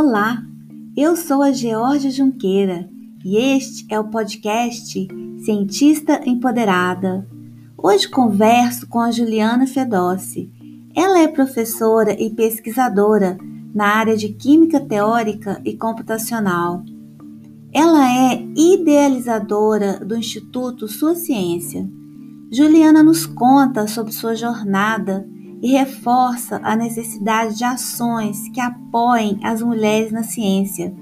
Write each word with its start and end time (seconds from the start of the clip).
Olá, 0.00 0.40
eu 0.96 1.16
sou 1.16 1.42
a 1.42 1.50
Georgia 1.50 2.08
Junqueira 2.08 2.88
e 3.24 3.36
este 3.36 3.84
é 3.92 3.98
o 3.98 4.08
podcast 4.08 5.08
Cientista 5.44 6.22
Empoderada. 6.24 7.26
Hoje 7.76 8.06
converso 8.08 8.86
com 8.86 9.00
a 9.00 9.10
Juliana 9.10 9.66
Fedossi. 9.66 10.52
Ela 10.94 11.18
é 11.18 11.26
professora 11.26 12.12
e 12.12 12.30
pesquisadora 12.30 13.36
na 13.74 13.86
área 13.86 14.16
de 14.16 14.28
Química 14.28 14.78
Teórica 14.78 15.60
e 15.64 15.76
Computacional. 15.76 16.84
Ela 17.72 18.08
é 18.08 18.40
idealizadora 18.56 19.98
do 19.98 20.16
Instituto 20.16 20.86
Sua 20.86 21.16
Ciência. 21.16 21.84
Juliana 22.52 23.02
nos 23.02 23.26
conta 23.26 23.88
sobre 23.88 24.12
sua 24.12 24.36
jornada 24.36 25.28
e 25.62 25.72
reforça 25.72 26.60
a 26.62 26.76
necessidade 26.76 27.56
de 27.56 27.64
ações 27.64 28.48
que 28.50 28.60
apoiem 28.60 29.40
as 29.42 29.60
mulheres 29.62 30.12
na 30.12 30.22
ciência. 30.22 30.94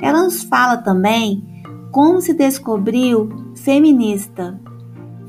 Ela 0.00 0.22
nos 0.22 0.42
fala 0.42 0.76
também 0.76 1.44
como 1.90 2.20
se 2.20 2.34
descobriu 2.34 3.30
feminista. 3.56 4.60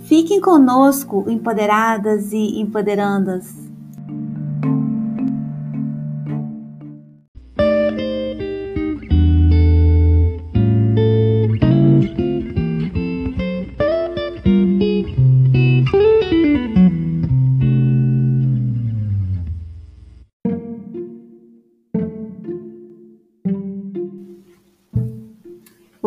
Fiquem 0.04 0.40
conosco, 0.40 1.26
empoderadas 1.28 2.32
e 2.32 2.60
empoderandas. 2.60 3.67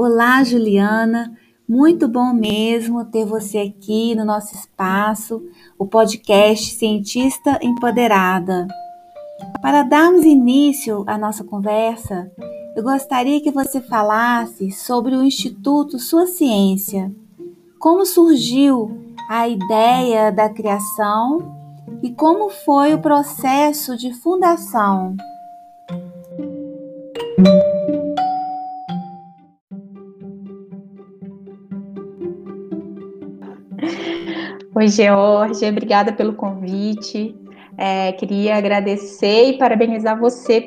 Olá, 0.02 0.42
Juliana. 0.42 1.30
Muito 1.68 2.08
bom 2.08 2.32
mesmo 2.32 3.04
ter 3.04 3.26
você 3.26 3.58
aqui 3.58 4.14
no 4.14 4.24
nosso 4.24 4.54
espaço, 4.54 5.42
o 5.78 5.84
podcast 5.86 6.74
Cientista 6.74 7.58
Empoderada. 7.60 8.66
Para 9.60 9.82
darmos 9.82 10.24
início 10.24 11.04
à 11.06 11.18
nossa 11.18 11.44
conversa, 11.44 12.32
eu 12.74 12.82
gostaria 12.82 13.42
que 13.42 13.50
você 13.50 13.78
falasse 13.78 14.70
sobre 14.70 15.14
o 15.14 15.22
Instituto 15.22 15.98
Sua 15.98 16.26
Ciência. 16.26 17.12
Como 17.78 18.06
surgiu 18.06 18.98
a 19.28 19.46
ideia 19.50 20.32
da 20.32 20.48
criação 20.48 21.54
e 22.02 22.10
como 22.10 22.48
foi 22.48 22.94
o 22.94 23.02
processo 23.02 23.94
de 23.98 24.14
fundação? 24.14 25.14
Oi, 34.80 34.88
Georgia, 34.88 35.68
obrigada 35.68 36.10
pelo 36.10 36.32
convite. 36.32 37.36
É, 37.76 38.12
queria 38.12 38.56
agradecer 38.56 39.50
e 39.50 39.58
parabenizar 39.58 40.18
você 40.18 40.62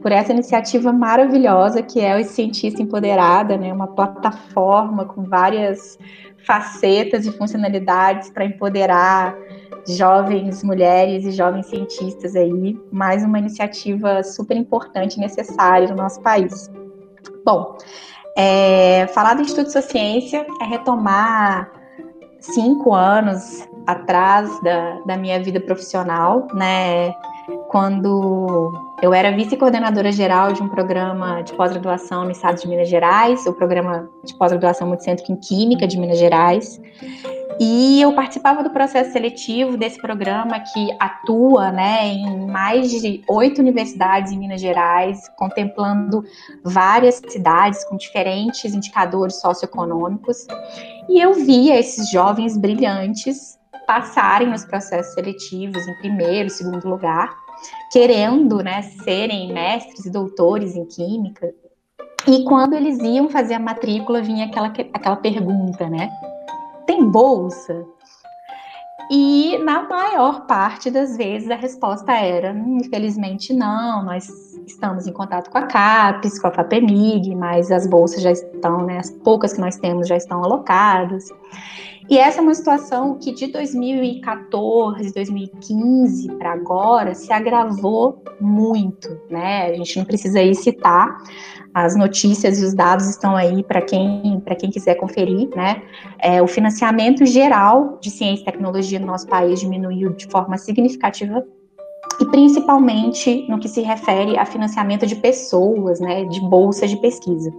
por, 0.00 0.12
essa 0.12 0.32
iniciativa 0.32 0.92
maravilhosa 0.92 1.82
que 1.82 1.98
é 1.98 2.16
o 2.16 2.24
Cientista 2.24 2.80
Empoderada, 2.80 3.56
né? 3.56 3.72
uma 3.72 3.88
plataforma 3.88 5.06
com 5.06 5.24
várias 5.24 5.98
facetas 6.46 7.26
e 7.26 7.32
funcionalidades 7.32 8.30
para 8.30 8.44
empoderar 8.44 9.34
jovens 9.88 10.62
mulheres 10.62 11.24
e 11.24 11.32
jovens 11.32 11.66
cientistas 11.66 12.36
aí. 12.36 12.78
Mais 12.92 13.24
uma 13.24 13.40
iniciativa 13.40 14.22
super 14.22 14.56
importante 14.56 15.16
e 15.16 15.20
necessária 15.20 15.88
no 15.88 15.96
nosso 15.96 16.22
país. 16.22 16.70
Bom, 17.44 17.76
é, 18.36 19.08
falar 19.08 19.34
do 19.34 19.42
Instituto 19.42 19.72
Sua 19.72 19.82
Ciência 19.82 20.46
é 20.62 20.64
retomar 20.64 21.77
cinco 22.52 22.94
anos 22.94 23.68
atrás 23.86 24.60
da, 24.62 25.00
da 25.06 25.16
minha 25.16 25.42
vida 25.42 25.60
profissional, 25.60 26.46
né? 26.54 27.12
Quando 27.68 28.72
eu 29.00 29.14
era 29.14 29.30
vice-coordenadora 29.30 30.12
geral 30.12 30.52
de 30.52 30.62
um 30.62 30.68
programa 30.68 31.42
de 31.42 31.54
pós-graduação 31.54 32.24
no 32.24 32.30
estado 32.30 32.60
de 32.60 32.68
Minas 32.68 32.88
Gerais, 32.88 33.46
o 33.46 33.52
programa 33.52 34.08
de 34.24 34.34
pós-graduação 34.34 34.86
Multicêntrico 34.86 35.32
em 35.32 35.36
Química 35.36 35.86
de 35.86 35.98
Minas 35.98 36.18
Gerais. 36.18 36.80
E 37.60 38.00
eu 38.00 38.14
participava 38.14 38.62
do 38.62 38.70
processo 38.70 39.12
seletivo 39.12 39.76
desse 39.76 40.00
programa 40.00 40.60
que 40.60 40.96
atua 41.00 41.72
né, 41.72 42.06
em 42.06 42.46
mais 42.46 42.88
de 42.90 43.22
oito 43.28 43.60
universidades 43.60 44.30
em 44.30 44.38
Minas 44.38 44.60
Gerais, 44.60 45.28
contemplando 45.36 46.24
várias 46.62 47.16
cidades 47.28 47.84
com 47.84 47.96
diferentes 47.96 48.72
indicadores 48.72 49.40
socioeconômicos. 49.40 50.46
E 51.08 51.20
eu 51.20 51.34
via 51.34 51.78
esses 51.78 52.10
jovens 52.10 52.56
brilhantes 52.56 53.58
passarem 53.88 54.48
nos 54.48 54.64
processos 54.64 55.14
seletivos 55.14 55.84
em 55.88 55.94
primeiro, 55.96 56.50
segundo 56.50 56.88
lugar, 56.88 57.34
querendo 57.90 58.62
né, 58.62 58.82
serem 58.82 59.52
mestres 59.52 60.06
e 60.06 60.10
doutores 60.10 60.76
em 60.76 60.84
química. 60.84 61.52
E 62.26 62.44
quando 62.44 62.74
eles 62.74 62.98
iam 62.98 63.28
fazer 63.28 63.54
a 63.54 63.58
matrícula, 63.58 64.22
vinha 64.22 64.46
aquela, 64.46 64.68
aquela 64.68 65.16
pergunta, 65.16 65.88
né? 65.88 66.08
Tem 66.88 67.04
bolsa? 67.04 67.86
E 69.10 69.58
na 69.58 69.86
maior 69.86 70.46
parte 70.46 70.90
das 70.90 71.16
vezes 71.16 71.50
a 71.50 71.54
resposta 71.54 72.12
era: 72.12 72.52
infelizmente 72.52 73.52
não, 73.52 74.02
nós 74.02 74.28
estamos 74.66 75.06
em 75.06 75.12
contato 75.12 75.50
com 75.50 75.58
a 75.58 75.66
CAPES, 75.66 76.40
com 76.40 76.48
a 76.48 76.50
FAPEMIG, 76.50 77.34
mas 77.36 77.70
as 77.70 77.86
bolsas 77.86 78.22
já 78.22 78.32
estão, 78.32 78.84
né, 78.84 78.98
as 78.98 79.10
poucas 79.10 79.52
que 79.52 79.60
nós 79.60 79.76
temos 79.76 80.08
já 80.08 80.16
estão 80.16 80.42
alocadas. 80.42 81.28
E 82.08 82.16
essa 82.16 82.38
é 82.38 82.42
uma 82.42 82.54
situação 82.54 83.18
que 83.18 83.32
de 83.32 83.48
2014, 83.48 85.12
2015 85.12 86.32
para 86.36 86.54
agora 86.54 87.14
se 87.14 87.30
agravou 87.30 88.22
muito, 88.40 89.20
né? 89.28 89.66
A 89.66 89.74
gente 89.74 89.98
não 89.98 90.06
precisa 90.06 90.38
aí 90.38 90.54
citar, 90.54 91.18
as 91.74 91.94
notícias 91.94 92.60
e 92.60 92.64
os 92.64 92.72
dados 92.72 93.08
estão 93.08 93.36
aí 93.36 93.62
para 93.62 93.82
quem, 93.82 94.37
quem 94.54 94.70
quiser 94.70 94.94
conferir, 94.94 95.48
né? 95.54 95.82
É, 96.18 96.42
o 96.42 96.46
financiamento 96.46 97.24
geral 97.26 97.98
de 98.00 98.10
ciência 98.10 98.42
e 98.42 98.44
tecnologia 98.44 98.98
no 98.98 99.06
nosso 99.06 99.26
país 99.26 99.60
diminuiu 99.60 100.12
de 100.14 100.26
forma 100.26 100.56
significativa 100.56 101.44
e 102.20 102.26
principalmente 102.26 103.46
no 103.48 103.58
que 103.58 103.68
se 103.68 103.80
refere 103.80 104.36
a 104.38 104.44
financiamento 104.44 105.06
de 105.06 105.16
pessoas, 105.16 106.00
né, 106.00 106.24
de 106.24 106.40
bolsas 106.40 106.90
de 106.90 106.96
pesquisa. 106.96 107.52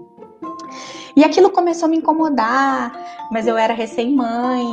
E 1.15 1.23
aquilo 1.23 1.49
começou 1.49 1.87
a 1.87 1.89
me 1.89 1.97
incomodar, 1.97 2.91
mas 3.31 3.47
eu 3.47 3.57
era 3.57 3.73
recém-mãe 3.73 4.65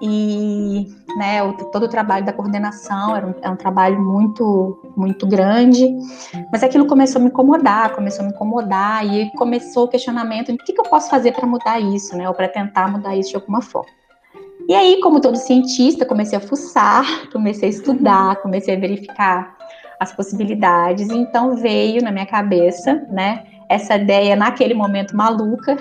e 0.00 0.86
né, 1.16 1.42
o, 1.42 1.52
todo 1.52 1.84
o 1.84 1.88
trabalho 1.88 2.24
da 2.24 2.32
coordenação 2.32 3.16
era 3.16 3.26
um, 3.26 3.34
é 3.40 3.50
um, 3.50 3.56
trabalho 3.56 4.00
muito, 4.00 4.80
muito 4.96 5.26
grande, 5.26 5.88
mas 6.50 6.62
aquilo 6.62 6.86
começou 6.86 7.20
a 7.20 7.22
me 7.22 7.30
incomodar, 7.30 7.94
começou 7.94 8.24
a 8.24 8.28
me 8.28 8.34
incomodar 8.34 9.06
e 9.06 9.30
começou 9.32 9.84
o 9.84 9.88
questionamento 9.88 10.52
o 10.52 10.58
que, 10.58 10.72
que 10.72 10.80
eu 10.80 10.84
posso 10.84 11.08
fazer 11.08 11.32
para 11.32 11.46
mudar 11.46 11.80
isso, 11.80 12.16
né, 12.16 12.28
ou 12.28 12.34
para 12.34 12.48
tentar 12.48 12.90
mudar 12.90 13.16
isso 13.16 13.30
de 13.30 13.36
alguma 13.36 13.62
forma. 13.62 13.90
E 14.68 14.74
aí, 14.74 15.00
como 15.00 15.20
todo 15.20 15.36
cientista, 15.36 16.06
comecei 16.06 16.38
a 16.38 16.40
fuçar, 16.40 17.04
comecei 17.30 17.68
a 17.68 17.72
estudar, 17.72 18.36
comecei 18.36 18.74
a 18.74 18.80
verificar 18.80 19.56
as 20.00 20.12
possibilidades, 20.12 21.08
então 21.10 21.56
veio 21.56 22.02
na 22.02 22.10
minha 22.10 22.26
cabeça, 22.26 23.06
né, 23.10 23.44
essa 23.68 23.96
ideia 23.96 24.36
naquele 24.36 24.74
momento 24.74 25.16
maluca 25.16 25.76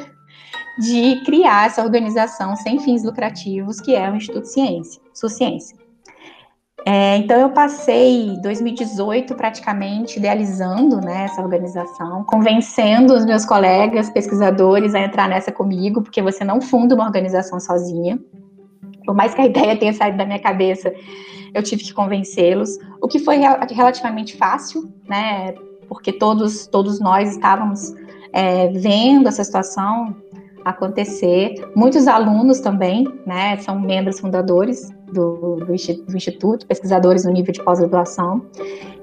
de 0.77 1.21
criar 1.23 1.67
essa 1.67 1.83
organização 1.83 2.55
sem 2.55 2.79
fins 2.79 3.03
lucrativos 3.03 3.79
que 3.79 3.95
é 3.95 4.09
o 4.09 4.15
Instituto 4.15 4.47
Ciência, 4.47 5.02
Ciência. 5.13 5.77
É, 6.85 7.15
então 7.17 7.39
eu 7.39 7.49
passei 7.49 8.37
2018 8.41 9.35
praticamente 9.35 10.19
idealizando 10.19 10.99
né, 10.99 11.25
essa 11.25 11.41
organização, 11.41 12.25
convencendo 12.25 13.13
os 13.13 13.25
meus 13.25 13.45
colegas 13.45 14.09
pesquisadores 14.09 14.93
a 14.93 14.99
entrar 14.99 15.29
nessa 15.29 15.51
comigo, 15.51 16.01
porque 16.01 16.21
você 16.21 16.43
não 16.43 16.59
funda 16.59 16.93
uma 16.93 17.05
organização 17.05 17.59
sozinha. 17.59 18.19
Por 19.05 19.15
mais 19.15 19.33
que 19.33 19.41
a 19.41 19.45
ideia 19.47 19.77
tenha 19.77 19.93
saído 19.93 20.17
da 20.17 20.25
minha 20.25 20.41
cabeça, 20.41 20.93
eu 21.53 21.63
tive 21.63 21.83
que 21.83 21.93
convencê-los, 21.93 22.77
o 23.01 23.07
que 23.07 23.19
foi 23.19 23.37
relativamente 23.71 24.35
fácil, 24.35 24.91
né? 25.07 25.53
porque 25.87 26.11
todos, 26.11 26.67
todos 26.67 26.99
nós 26.99 27.31
estávamos 27.31 27.93
é, 28.33 28.67
vendo 28.69 29.27
essa 29.27 29.43
situação 29.43 30.15
acontecer. 30.63 31.55
Muitos 31.75 32.07
alunos 32.07 32.59
também, 32.59 33.07
né, 33.25 33.57
são 33.57 33.79
membros 33.79 34.19
fundadores 34.19 34.91
do, 35.11 35.57
do, 35.57 35.73
Instituto, 35.73 36.65
pesquisadores 36.65 37.25
no 37.25 37.31
nível 37.31 37.53
de 37.53 37.63
pós-graduação. 37.63 38.45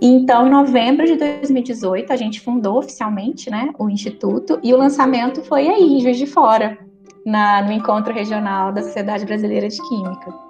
Então, 0.01 0.47
em 0.47 0.51
novembro 0.51 1.07
de 1.07 1.17
2018, 1.17 2.13
a 2.13 2.17
gente 2.17 2.41
fundou 2.41 2.79
oficialmente 2.79 3.51
né, 3.51 3.71
o 3.79 3.89
Instituto 3.89 4.59
e 4.63 4.75
o 4.75 4.77
lançamento 4.77 5.43
foi 5.43 5.69
aí, 5.69 5.99
em 5.99 6.01
Juiz 6.01 6.19
de 6.19 6.27
Fora, 6.27 6.79
na, 7.25 7.63
no 7.63 7.73
encontro 7.73 8.13
regional 8.13 8.73
da 8.73 8.83
Sociedade 8.83 9.25
Brasileira 9.25 9.69
de 9.69 9.79
Química. 9.89 10.50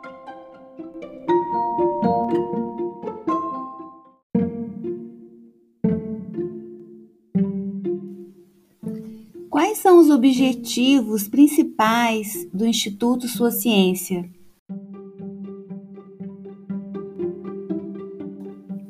Os 9.99 10.11
objetivos 10.11 11.29
principais 11.29 12.49
do 12.53 12.67
Instituto 12.67 13.27
Sua 13.29 13.51
Ciência? 13.51 14.29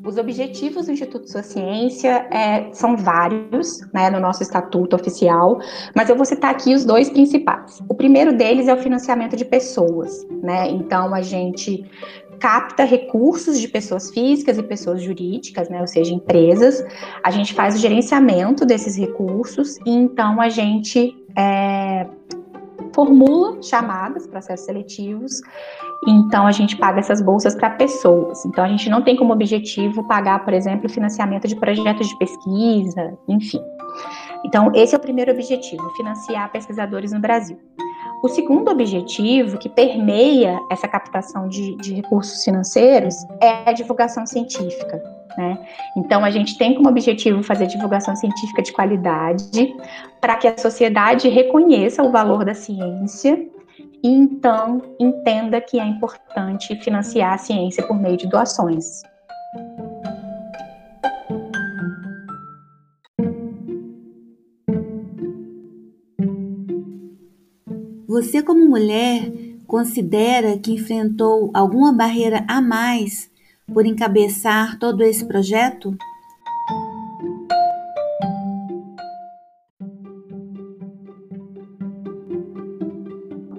Os 0.05 0.17
objetivos 0.17 0.87
do 0.87 0.93
Instituto 0.93 1.31
Sua 1.31 1.43
Ciência 1.43 2.27
é, 2.33 2.73
são 2.73 2.97
vários, 2.97 3.81
né, 3.93 4.11
no 4.11 4.19
nosso 4.19 4.43
estatuto 4.43 4.97
oficial, 4.97 5.61
mas 5.95 6.11
eu 6.11 6.17
vou 6.17 6.25
citar 6.25 6.51
aqui 6.51 6.75
os 6.75 6.85
dois 6.85 7.09
principais. 7.09 7.81
O 7.89 7.95
primeiro 7.95 8.37
deles 8.37 8.67
é 8.67 8.75
o 8.75 8.79
financiamento 8.79 9.37
de 9.37 9.45
pessoas, 9.45 10.27
né? 10.43 10.69
Então 10.69 11.15
a 11.15 11.23
gente 11.23 11.89
capta 12.41 12.85
recursos 12.85 13.61
de 13.61 13.69
pessoas 13.69 14.11
físicas 14.11 14.57
e 14.57 14.63
pessoas 14.63 15.03
jurídicas, 15.03 15.69
né, 15.69 15.81
ou 15.81 15.87
seja, 15.87 16.13
empresas. 16.13 16.83
A 17.23 17.31
gente 17.31 17.53
faz 17.53 17.75
o 17.75 17.79
gerenciamento 17.79 18.65
desses 18.65 18.97
recursos 18.97 19.77
e 19.85 19.91
então 19.91 20.41
a 20.41 20.49
gente 20.49 21.15
é, 21.37 22.07
formula 22.95 23.63
chamadas, 23.63 24.27
processos 24.27 24.65
seletivos. 24.65 25.41
Então 26.09 26.47
a 26.47 26.53
gente 26.53 26.77
paga 26.79 26.99
essas 26.99 27.21
bolsas 27.21 27.55
para 27.55 27.71
pessoas. 27.71 28.45
Então 28.47 28.65
a 28.65 28.69
gente 28.69 28.89
não 28.89 29.03
tem 29.03 29.15
como 29.17 29.35
objetivo 29.35 30.07
pagar, 30.09 30.43
por 30.45 30.55
exemplo, 30.55 30.89
financiamento 30.89 31.47
de 31.47 31.55
projetos 31.57 32.09
de 32.09 32.19
pesquisa, 32.19 33.19
enfim. 33.29 33.61
Então 34.45 34.73
esse 34.75 34.95
é 34.95 34.99
o 34.99 35.01
primeiro 35.01 35.31
objetivo, 35.31 35.91
financiar 35.91 36.51
pesquisadores 36.51 37.13
no 37.13 37.21
Brasil. 37.21 37.59
O 38.23 38.29
segundo 38.29 38.71
objetivo, 38.71 39.57
que 39.59 39.69
permeia 39.69 40.61
essa 40.71 40.87
captação 40.87 41.49
de, 41.49 41.75
de 41.77 41.95
recursos 41.95 42.45
financeiros, 42.45 43.15
é 43.41 43.69
a 43.69 43.73
divulgação 43.73 44.27
científica. 44.27 45.03
Né? 45.39 45.59
Então, 45.97 46.25
a 46.25 46.31
gente 46.31 46.59
tem 46.59 46.75
como 46.75 46.89
objetivo 46.89 47.43
fazer 47.43 47.67
divulgação 47.67 48.15
científica 48.15 48.63
de 48.63 48.73
qualidade 48.73 49.75
para 50.21 50.37
que 50.37 50.47
a 50.47 50.59
sociedade 50.59 51.29
reconheça 51.29 52.03
o 52.03 52.11
valor 52.11 52.45
da 52.45 52.53
ciência 52.53 53.47
e 54.03 54.09
então 54.09 54.83
entenda 54.99 55.61
que 55.61 55.79
é 55.79 55.85
importante 55.85 56.75
financiar 56.77 57.35
a 57.35 57.39
ciência 57.39 57.87
por 57.87 57.99
meio 57.99 58.17
de 58.17 58.27
doações. 58.27 59.03
Você, 68.21 68.43
como 68.43 68.69
mulher, 68.69 69.33
considera 69.67 70.59
que 70.59 70.75
enfrentou 70.75 71.51
alguma 71.55 71.91
barreira 71.91 72.45
a 72.47 72.61
mais 72.61 73.31
por 73.73 73.87
encabeçar 73.87 74.79
todo 74.79 75.03
esse 75.03 75.25
projeto? 75.25 75.97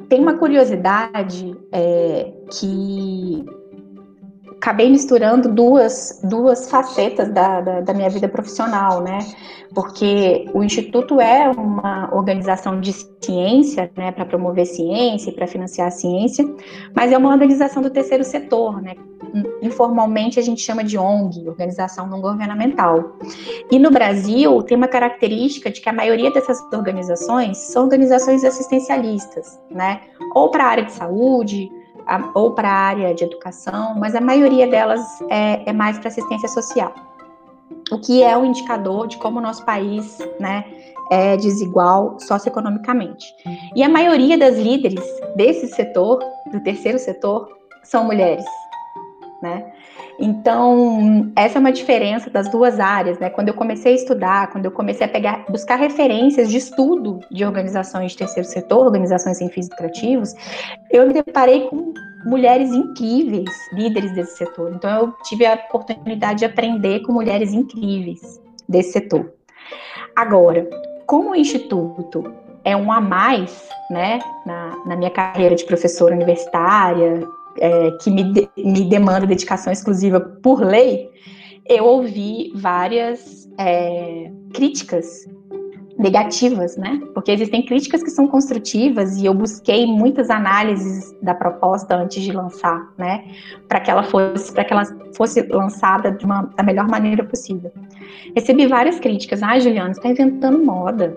Tem 0.08 0.22
uma 0.22 0.38
curiosidade 0.38 1.58
é, 1.72 2.32
que 2.52 3.44
acabei 4.62 4.92
misturando 4.92 5.50
duas, 5.50 6.22
duas 6.24 6.70
facetas 6.70 7.30
da, 7.30 7.62
da, 7.62 7.82
da, 7.82 7.94
minha 7.96 8.10
vida 8.12 8.30
profissional, 8.30 9.02
né? 9.02 9.18
Porque 9.74 10.48
o 10.54 10.64
Instituto 10.64 11.20
é 11.20 11.50
uma 11.50 12.14
organização 12.14 12.80
de 12.80 12.94
ciência, 12.94 13.92
né, 13.98 14.12
para 14.12 14.24
promover 14.24 14.68
ciência 14.68 15.32
e 15.32 15.34
para 15.34 15.48
financiar 15.48 15.88
a 15.88 15.92
ciência, 15.92 16.46
mas 16.96 17.12
é 17.12 17.18
uma 17.18 17.30
organização 17.30 17.82
do 17.82 17.90
terceiro 17.90 18.24
setor, 18.24 18.80
né? 18.84 18.94
Informalmente 19.64 20.40
a 20.40 20.44
gente 20.44 20.62
chama 20.62 20.84
de 20.84 20.96
ONG, 20.96 21.48
Organização 21.48 22.06
Não 22.06 22.22
Governamental. 22.22 23.18
E 23.72 23.80
no 23.80 23.90
Brasil 23.90 24.62
tem 24.62 24.78
uma 24.78 24.88
característica 24.88 25.72
de 25.72 25.82
que 25.82 25.90
a 25.90 25.94
maioria 25.94 26.32
dessas 26.32 26.62
organizações 26.72 27.58
são 27.58 27.84
organizações 27.86 28.44
assistencialistas, 28.44 29.60
né? 29.72 30.02
Ou 30.36 30.52
para 30.52 30.66
a 30.66 30.68
área 30.68 30.86
de 30.86 30.92
saúde, 30.92 31.72
ou 32.34 32.52
para 32.52 32.70
a 32.70 32.74
área 32.74 33.14
de 33.14 33.24
educação, 33.24 33.96
mas 33.98 34.16
a 34.16 34.22
maioria 34.22 34.68
delas 34.68 35.02
é, 35.30 35.70
é 35.70 35.74
mais 35.74 35.98
para 35.98 36.10
assistência 36.10 36.48
social. 36.48 36.94
O 37.92 38.00
que 38.00 38.24
é 38.24 38.38
um 38.38 38.46
indicador 38.46 39.08
de 39.08 39.18
como 39.18 39.40
o 39.40 39.42
nosso 39.42 39.66
país 39.66 40.18
né, 40.40 40.66
é 41.10 41.36
desigual 41.36 42.18
socioeconomicamente. 42.20 43.34
E 43.76 43.84
a 43.84 43.90
maioria 43.90 44.38
das 44.38 44.58
líderes 44.58 45.04
desse 45.36 45.68
setor, 45.68 46.20
do 46.52 46.60
terceiro 46.62 46.98
setor, 46.98 47.50
são 47.84 48.06
mulheres. 48.06 48.46
Né? 49.42 49.74
Então, 50.20 51.32
essa 51.36 51.58
é 51.58 51.60
uma 51.60 51.72
diferença 51.72 52.30
das 52.30 52.50
duas 52.50 52.80
áreas, 52.80 53.18
né? 53.20 53.30
Quando 53.30 53.48
eu 53.48 53.54
comecei 53.54 53.94
a 53.94 53.96
estudar, 53.96 54.52
quando 54.52 54.66
eu 54.66 54.72
comecei 54.72 55.06
a 55.06 55.10
pegar, 55.10 55.46
buscar 55.50 55.76
referências 55.76 56.50
de 56.50 56.58
estudo 56.58 57.20
de 57.32 57.46
organizações 57.46 58.12
de 58.12 58.18
terceiro 58.18 58.48
setor, 58.48 58.86
organizações 58.86 59.38
sem 59.38 59.50
fins 59.50 59.70
lucrativos, 59.70 60.34
eu 60.90 61.08
me 61.08 61.14
deparei 61.14 61.68
com 61.68 61.94
mulheres 62.26 62.72
incríveis, 62.72 63.50
líderes 63.74 64.14
desse 64.14 64.38
setor. 64.38 64.72
Então, 64.76 64.90
eu 64.90 65.14
tive 65.24 65.46
a 65.46 65.54
oportunidade 65.54 66.40
de 66.40 66.46
aprender 66.46 67.02
com 67.02 67.14
mulheres 67.14 67.54
incríveis 67.54 68.40
desse 68.68 68.94
setor. 68.94 69.34
Agora, 70.16 70.70
como 71.06 71.32
o 71.32 71.36
Instituto 71.36 72.32
é 72.64 72.76
um 72.76 72.92
a 72.92 73.02
mais, 73.02 73.68
né, 73.90 74.20
na, 74.46 74.78
na 74.86 74.96
minha 74.96 75.10
carreira 75.10 75.56
de 75.56 75.66
professora 75.66 76.14
universitária, 76.14 77.28
é, 77.58 77.92
que 77.92 78.10
me, 78.10 78.32
de, 78.34 78.50
me 78.58 78.86
demanda 78.86 79.26
dedicação 79.26 79.72
exclusiva 79.72 80.20
por 80.20 80.62
lei, 80.62 81.10
eu 81.66 81.86
ouvi 81.86 82.52
várias 82.56 83.50
é, 83.58 84.32
críticas 84.54 85.26
negativas, 85.98 86.76
né? 86.78 87.00
Porque 87.14 87.32
existem 87.32 87.64
críticas 87.64 88.02
que 88.02 88.10
são 88.10 88.28
construtivas 88.28 89.18
e 89.18 89.26
eu 89.26 89.34
busquei 89.34 89.86
muitas 89.86 90.30
análises 90.30 91.16
da 91.22 91.36
proposta 91.36 91.96
antes 91.96 92.24
de 92.24 92.32
lançar, 92.32 92.92
né? 92.98 93.24
Para 93.68 93.80
que 93.80 93.92
ela 93.92 94.04
fosse, 94.04 94.52
para 94.52 94.64
que 94.64 94.74
ela 94.74 94.84
fosse 95.16 95.44
lançada 95.44 96.12
de 96.12 96.26
uma, 96.26 96.50
da 96.56 96.64
melhor 96.64 96.88
maneira 96.88 97.24
possível. 97.24 97.72
Recebi 98.36 98.66
várias 98.66 99.00
críticas. 99.00 99.44
Ah, 99.44 99.60
Juliana, 99.60 99.94
você 99.94 100.00
está 100.00 100.10
inventando 100.10 100.64
moda. 100.64 101.16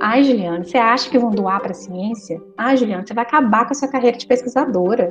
Ai, 0.00 0.22
Juliana, 0.22 0.62
você 0.62 0.76
acha 0.76 1.08
que 1.08 1.18
vão 1.18 1.30
doar 1.30 1.60
para 1.60 1.70
a 1.70 1.74
ciência? 1.74 2.42
Ai, 2.58 2.76
Juliana, 2.76 3.06
você 3.06 3.14
vai 3.14 3.24
acabar 3.24 3.64
com 3.64 3.72
a 3.72 3.74
sua 3.74 3.88
carreira 3.88 4.18
de 4.18 4.26
pesquisadora. 4.26 5.08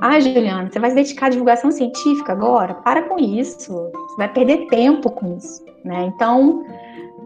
Ah, 0.00 0.18
Juliana, 0.18 0.70
você 0.70 0.78
vai 0.78 0.90
se 0.90 0.96
dedicar 0.96 1.26
à 1.26 1.28
divulgação 1.28 1.70
científica 1.70 2.32
agora? 2.32 2.72
Para 2.74 3.02
com 3.02 3.18
isso. 3.18 3.70
Você 3.72 4.16
vai 4.16 4.32
perder 4.32 4.66
tempo 4.68 5.10
com 5.10 5.36
isso, 5.36 5.62
né? 5.84 6.04
Então, 6.14 6.64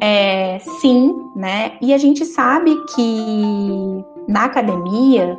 é, 0.00 0.58
sim, 0.80 1.14
né? 1.36 1.78
E 1.80 1.94
a 1.94 1.98
gente 1.98 2.24
sabe 2.24 2.74
que 2.94 4.04
na 4.26 4.46
academia 4.46 5.38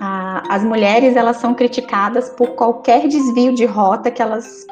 a, 0.00 0.42
as 0.52 0.64
mulheres 0.64 1.14
elas 1.14 1.36
são 1.36 1.54
criticadas 1.54 2.30
por 2.30 2.48
qualquer 2.50 3.06
desvio 3.06 3.54
de 3.54 3.64
rota 3.64 4.10
que 4.10 4.20
elas 4.20 4.66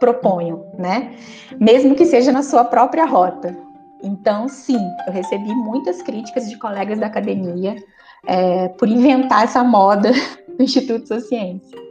proponham, 0.00 0.64
né? 0.78 1.14
Mesmo 1.60 1.94
que 1.94 2.06
seja 2.06 2.32
na 2.32 2.42
sua 2.42 2.64
própria 2.64 3.04
rota. 3.04 3.54
Então, 4.02 4.48
sim, 4.48 4.80
eu 5.06 5.12
recebi 5.12 5.54
muitas 5.54 6.00
críticas 6.00 6.48
de 6.48 6.56
colegas 6.58 6.98
da 6.98 7.06
academia 7.06 7.76
é, 8.26 8.68
por 8.68 8.88
inventar 8.88 9.44
essa 9.44 9.62
moda 9.62 10.12
do 10.56 10.62
Instituto 10.62 11.06
Sua 11.08 11.20
Ciência. 11.20 11.84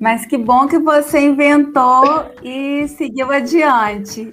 Mas 0.00 0.24
que 0.24 0.38
bom 0.38 0.66
que 0.66 0.78
você 0.78 1.20
inventou 1.20 2.24
e 2.42 2.88
seguiu 2.88 3.30
adiante. 3.30 4.32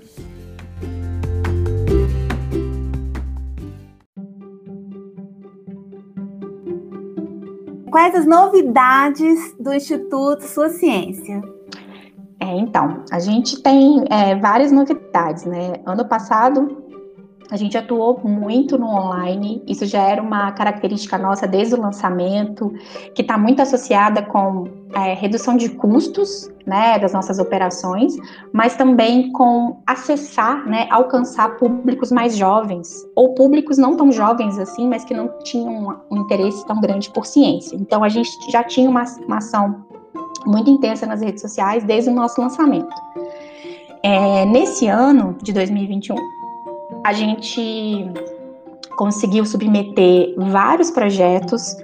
Quais 7.91 8.15
as 8.15 8.25
novidades 8.25 9.53
do 9.59 9.73
Instituto 9.73 10.43
Sua 10.43 10.69
Ciência? 10.69 11.41
É, 12.47 12.55
então, 12.55 13.03
a 13.11 13.19
gente 13.19 13.61
tem 13.61 14.05
é, 14.09 14.33
várias 14.35 14.71
novidades, 14.71 15.43
né? 15.43 15.73
Ano 15.85 16.05
passado, 16.05 16.77
a 17.51 17.57
gente 17.57 17.77
atuou 17.77 18.21
muito 18.23 18.77
no 18.77 18.87
online, 18.87 19.61
isso 19.67 19.85
já 19.85 20.01
era 20.01 20.21
uma 20.21 20.53
característica 20.53 21.17
nossa 21.17 21.45
desde 21.45 21.75
o 21.75 21.81
lançamento, 21.81 22.73
que 23.13 23.21
está 23.21 23.37
muito 23.37 23.61
associada 23.61 24.21
com 24.21 24.65
é, 24.95 25.13
redução 25.13 25.57
de 25.57 25.69
custos 25.69 26.49
né, 26.65 26.97
das 26.99 27.13
nossas 27.13 27.39
operações, 27.39 28.15
mas 28.53 28.75
também 28.75 29.31
com 29.31 29.81
acessar, 29.85 30.65
né, 30.65 30.87
alcançar 30.89 31.57
públicos 31.57 32.11
mais 32.11 32.35
jovens, 32.35 33.05
ou 33.15 33.33
públicos 33.33 33.77
não 33.77 33.95
tão 33.95 34.11
jovens 34.11 34.57
assim, 34.57 34.87
mas 34.87 35.03
que 35.03 35.13
não 35.13 35.29
tinham 35.43 36.01
um 36.09 36.17
interesse 36.17 36.65
tão 36.65 36.79
grande 36.79 37.09
por 37.09 37.25
ciência. 37.25 37.75
Então, 37.75 38.03
a 38.03 38.09
gente 38.09 38.29
já 38.51 38.63
tinha 38.63 38.89
uma, 38.89 39.03
uma 39.25 39.37
ação 39.37 39.86
muito 40.45 40.69
intensa 40.69 41.05
nas 41.05 41.21
redes 41.21 41.41
sociais 41.41 41.83
desde 41.83 42.09
o 42.09 42.13
nosso 42.13 42.39
lançamento. 42.39 42.95
É, 44.03 44.45
nesse 44.45 44.87
ano 44.87 45.35
de 45.41 45.51
2021, 45.51 46.15
a 47.05 47.13
gente 47.13 48.11
conseguiu 48.97 49.45
submeter 49.45 50.33
vários 50.37 50.89
projetos 50.91 51.75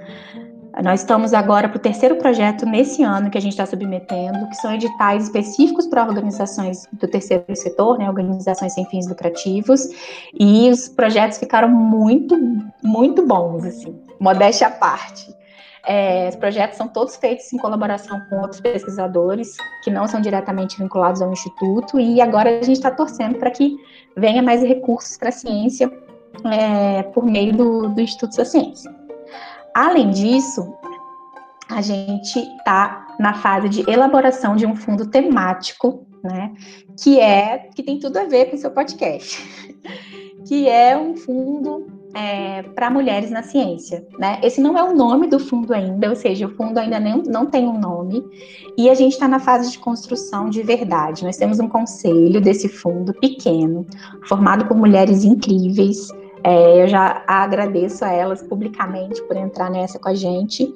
Nós 0.82 1.00
estamos 1.00 1.32
agora 1.32 1.68
para 1.68 1.76
o 1.76 1.80
terceiro 1.80 2.16
projeto 2.16 2.66
nesse 2.66 3.00
ano 3.04 3.30
que 3.30 3.38
a 3.38 3.40
gente 3.40 3.52
está 3.52 3.64
submetendo, 3.64 4.48
que 4.48 4.56
são 4.56 4.74
editais 4.74 5.24
específicos 5.24 5.86
para 5.86 6.04
organizações 6.04 6.88
do 6.92 7.06
terceiro 7.06 7.44
setor, 7.54 7.96
né, 7.96 8.08
organizações 8.08 8.74
sem 8.74 8.84
fins 8.86 9.06
lucrativos, 9.06 9.88
e 10.38 10.68
os 10.68 10.88
projetos 10.88 11.38
ficaram 11.38 11.68
muito, 11.68 12.36
muito 12.82 13.24
bons, 13.24 13.64
assim, 13.64 13.94
modéstia 14.18 14.66
à 14.66 14.70
parte. 14.70 15.32
É, 15.86 16.30
os 16.30 16.36
projetos 16.36 16.78
são 16.78 16.88
todos 16.88 17.16
feitos 17.16 17.52
em 17.52 17.58
colaboração 17.58 18.20
com 18.30 18.40
outros 18.40 18.60
pesquisadores 18.60 19.54
que 19.82 19.90
não 19.90 20.08
são 20.08 20.20
diretamente 20.20 20.78
vinculados 20.78 21.20
ao 21.20 21.30
Instituto, 21.30 22.00
e 22.00 22.20
agora 22.22 22.58
a 22.58 22.62
gente 22.62 22.76
está 22.76 22.90
torcendo 22.90 23.38
para 23.38 23.50
que 23.50 23.76
venha 24.16 24.42
mais 24.42 24.62
recursos 24.62 25.18
para 25.18 25.28
a 25.28 25.32
ciência 25.32 25.92
é, 26.50 27.02
por 27.02 27.24
meio 27.24 27.54
do, 27.54 27.88
do 27.90 28.00
Instituto 28.00 28.36
da 28.36 28.44
Ciência. 28.44 28.94
Além 29.74 30.10
disso, 30.10 30.74
a 31.68 31.82
gente 31.82 32.38
está 32.38 33.14
na 33.18 33.34
fase 33.34 33.68
de 33.68 33.90
elaboração 33.90 34.56
de 34.56 34.66
um 34.66 34.74
fundo 34.74 35.06
temático, 35.10 36.06
né, 36.22 36.54
que 36.98 37.20
é 37.20 37.68
que 37.74 37.82
tem 37.82 37.98
tudo 37.98 38.16
a 38.16 38.24
ver 38.24 38.46
com 38.46 38.56
o 38.56 38.58
seu 38.58 38.70
podcast, 38.70 39.42
que 40.48 40.66
é 40.68 40.96
um 40.96 41.14
fundo 41.14 41.93
é, 42.14 42.62
para 42.62 42.90
mulheres 42.90 43.30
na 43.30 43.42
ciência, 43.42 44.06
né? 44.18 44.38
Esse 44.42 44.60
não 44.60 44.78
é 44.78 44.82
o 44.82 44.94
nome 44.94 45.26
do 45.26 45.38
fundo 45.38 45.74
ainda, 45.74 46.08
ou 46.08 46.16
seja, 46.16 46.46
o 46.46 46.54
fundo 46.54 46.78
ainda 46.78 47.00
nem, 47.00 47.22
não 47.26 47.46
tem 47.46 47.66
um 47.66 47.78
nome, 47.78 48.24
e 48.76 48.88
a 48.88 48.94
gente 48.94 49.12
está 49.12 49.26
na 49.26 49.40
fase 49.40 49.70
de 49.72 49.78
construção 49.78 50.48
de 50.48 50.62
verdade. 50.62 51.24
Nós 51.24 51.36
temos 51.36 51.58
um 51.58 51.68
conselho 51.68 52.40
desse 52.40 52.68
fundo 52.68 53.12
pequeno, 53.14 53.86
formado 54.28 54.66
por 54.66 54.76
mulheres 54.76 55.24
incríveis, 55.24 56.08
é, 56.44 56.82
eu 56.82 56.88
já 56.88 57.24
agradeço 57.26 58.04
a 58.04 58.12
elas 58.12 58.42
publicamente 58.42 59.22
por 59.22 59.34
entrar 59.34 59.70
nessa 59.70 59.98
com 59.98 60.10
a 60.10 60.14
gente. 60.14 60.70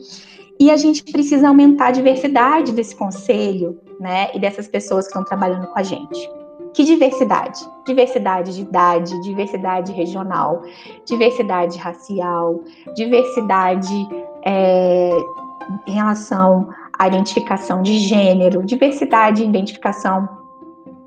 E 0.58 0.70
a 0.70 0.76
gente 0.76 1.04
precisa 1.04 1.48
aumentar 1.48 1.88
a 1.88 1.90
diversidade 1.92 2.72
desse 2.72 2.96
conselho, 2.96 3.78
né? 4.00 4.30
E 4.34 4.40
dessas 4.40 4.66
pessoas 4.66 5.04
que 5.04 5.10
estão 5.10 5.22
trabalhando 5.22 5.66
com 5.68 5.78
a 5.78 5.82
gente. 5.82 6.28
Que 6.74 6.84
diversidade? 6.84 7.60
Diversidade 7.86 8.54
de 8.54 8.62
idade, 8.62 9.20
diversidade 9.22 9.92
regional, 9.92 10.62
diversidade 11.04 11.78
racial, 11.78 12.60
diversidade 12.94 14.08
é, 14.44 15.10
em 15.86 15.92
relação 15.92 16.68
à 16.98 17.08
identificação 17.08 17.82
de 17.82 17.98
gênero, 17.98 18.64
diversidade 18.64 19.42
identificação 19.42 20.28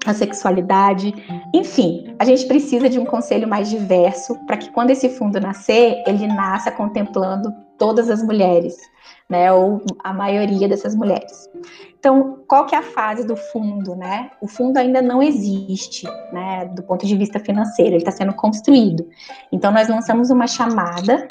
a 0.05 0.13
sexualidade, 0.13 1.13
enfim, 1.53 2.15
a 2.17 2.25
gente 2.25 2.47
precisa 2.47 2.89
de 2.89 2.97
um 2.97 3.05
conselho 3.05 3.47
mais 3.47 3.69
diverso 3.69 4.35
para 4.47 4.57
que 4.57 4.71
quando 4.71 4.89
esse 4.89 5.09
fundo 5.09 5.39
nascer, 5.39 6.01
ele 6.07 6.27
nasça 6.27 6.71
contemplando 6.71 7.53
todas 7.81 8.11
as 8.11 8.21
mulheres, 8.21 8.77
né, 9.27 9.51
ou 9.51 9.81
a 10.03 10.13
maioria 10.13 10.69
dessas 10.69 10.93
mulheres. 10.95 11.49
Então, 11.99 12.43
qual 12.47 12.67
que 12.67 12.75
é 12.75 12.77
a 12.77 12.83
fase 12.83 13.25
do 13.25 13.35
fundo, 13.35 13.95
né? 13.95 14.29
O 14.39 14.47
fundo 14.47 14.77
ainda 14.77 15.01
não 15.01 15.21
existe, 15.23 16.05
né, 16.31 16.65
do 16.75 16.83
ponto 16.83 17.07
de 17.07 17.17
vista 17.17 17.39
financeiro, 17.39 17.93
ele 17.93 17.97
está 17.97 18.11
sendo 18.11 18.33
construído. 18.33 19.03
Então, 19.51 19.71
nós 19.71 19.87
lançamos 19.89 20.29
uma 20.29 20.45
chamada 20.45 21.27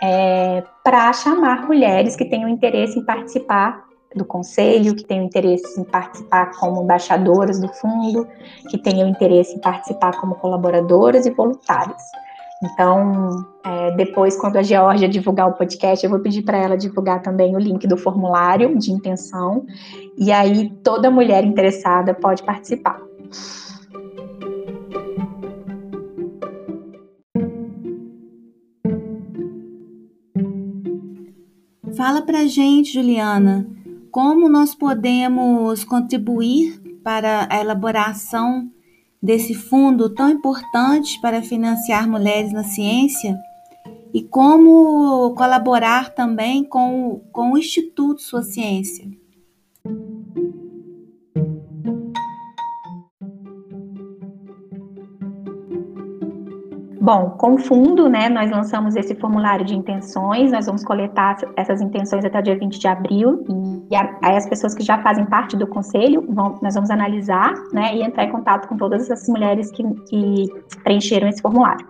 é, 0.00 0.62
para 0.84 1.12
chamar 1.12 1.66
mulheres 1.66 2.14
que 2.14 2.24
tenham 2.24 2.48
interesse 2.48 2.96
em 2.96 3.04
participar 3.04 3.84
do 4.14 4.24
conselho, 4.24 4.94
que 4.94 5.04
tenham 5.04 5.24
interesse 5.24 5.80
em 5.80 5.84
participar 5.84 6.52
como 6.52 6.84
embaixadoras 6.84 7.60
do 7.60 7.68
fundo, 7.68 8.28
que 8.68 8.78
tenham 8.78 9.08
interesse 9.08 9.56
em 9.56 9.60
participar 9.60 10.20
como 10.20 10.36
colaboradoras 10.36 11.26
e 11.26 11.30
voluntárias. 11.30 12.02
Então, 12.62 13.42
é, 13.64 13.90
depois, 13.92 14.36
quando 14.36 14.56
a 14.56 14.62
Georgia 14.62 15.08
divulgar 15.08 15.48
o 15.48 15.54
podcast, 15.54 16.04
eu 16.04 16.10
vou 16.10 16.20
pedir 16.20 16.42
para 16.42 16.58
ela 16.58 16.76
divulgar 16.76 17.22
também 17.22 17.56
o 17.56 17.58
link 17.58 17.86
do 17.86 17.96
formulário 17.96 18.78
de 18.78 18.92
intenção, 18.92 19.64
e 20.16 20.30
aí 20.30 20.70
toda 20.84 21.10
mulher 21.10 21.42
interessada 21.42 22.12
pode 22.12 22.42
participar. 22.42 23.00
Fala 31.96 32.22
pra 32.22 32.46
gente, 32.46 32.92
Juliana, 32.92 33.66
como 34.10 34.50
nós 34.50 34.74
podemos 34.74 35.82
contribuir 35.82 36.78
para 37.02 37.48
a 37.50 37.58
elaboração 37.58 38.70
desse 39.22 39.54
fundo 39.54 40.14
tão 40.14 40.30
importante 40.30 41.20
para 41.20 41.42
financiar 41.42 42.08
mulheres 42.08 42.52
na 42.52 42.64
ciência 42.64 43.38
e 44.12 44.22
como 44.22 45.34
colaborar 45.34 46.14
também 46.14 46.64
com, 46.64 47.20
com 47.32 47.52
o 47.52 47.58
Instituto 47.58 48.22
Sua 48.22 48.42
Ciência. 48.42 49.06
Bom, 57.12 57.30
com 57.30 57.54
o 57.54 57.58
fundo, 57.58 58.08
né, 58.08 58.28
nós 58.28 58.48
lançamos 58.52 58.94
esse 58.94 59.16
formulário 59.16 59.64
de 59.64 59.74
intenções, 59.74 60.52
nós 60.52 60.66
vamos 60.66 60.84
coletar 60.84 61.38
essas 61.56 61.80
intenções 61.80 62.24
até 62.24 62.38
o 62.38 62.42
dia 62.42 62.56
20 62.56 62.78
de 62.78 62.86
abril, 62.86 63.44
e 63.90 63.96
aí 63.96 64.36
as 64.36 64.48
pessoas 64.48 64.76
que 64.76 64.84
já 64.84 64.96
fazem 65.02 65.26
parte 65.26 65.56
do 65.56 65.66
conselho, 65.66 66.24
vão, 66.28 66.60
nós 66.62 66.76
vamos 66.76 66.88
analisar, 66.88 67.52
né, 67.72 67.96
e 67.96 68.02
entrar 68.04 68.26
em 68.26 68.30
contato 68.30 68.68
com 68.68 68.76
todas 68.76 69.10
as 69.10 69.28
mulheres 69.28 69.72
que, 69.72 69.82
que 70.08 70.46
preencheram 70.84 71.26
esse 71.26 71.42
formulário. 71.42 71.84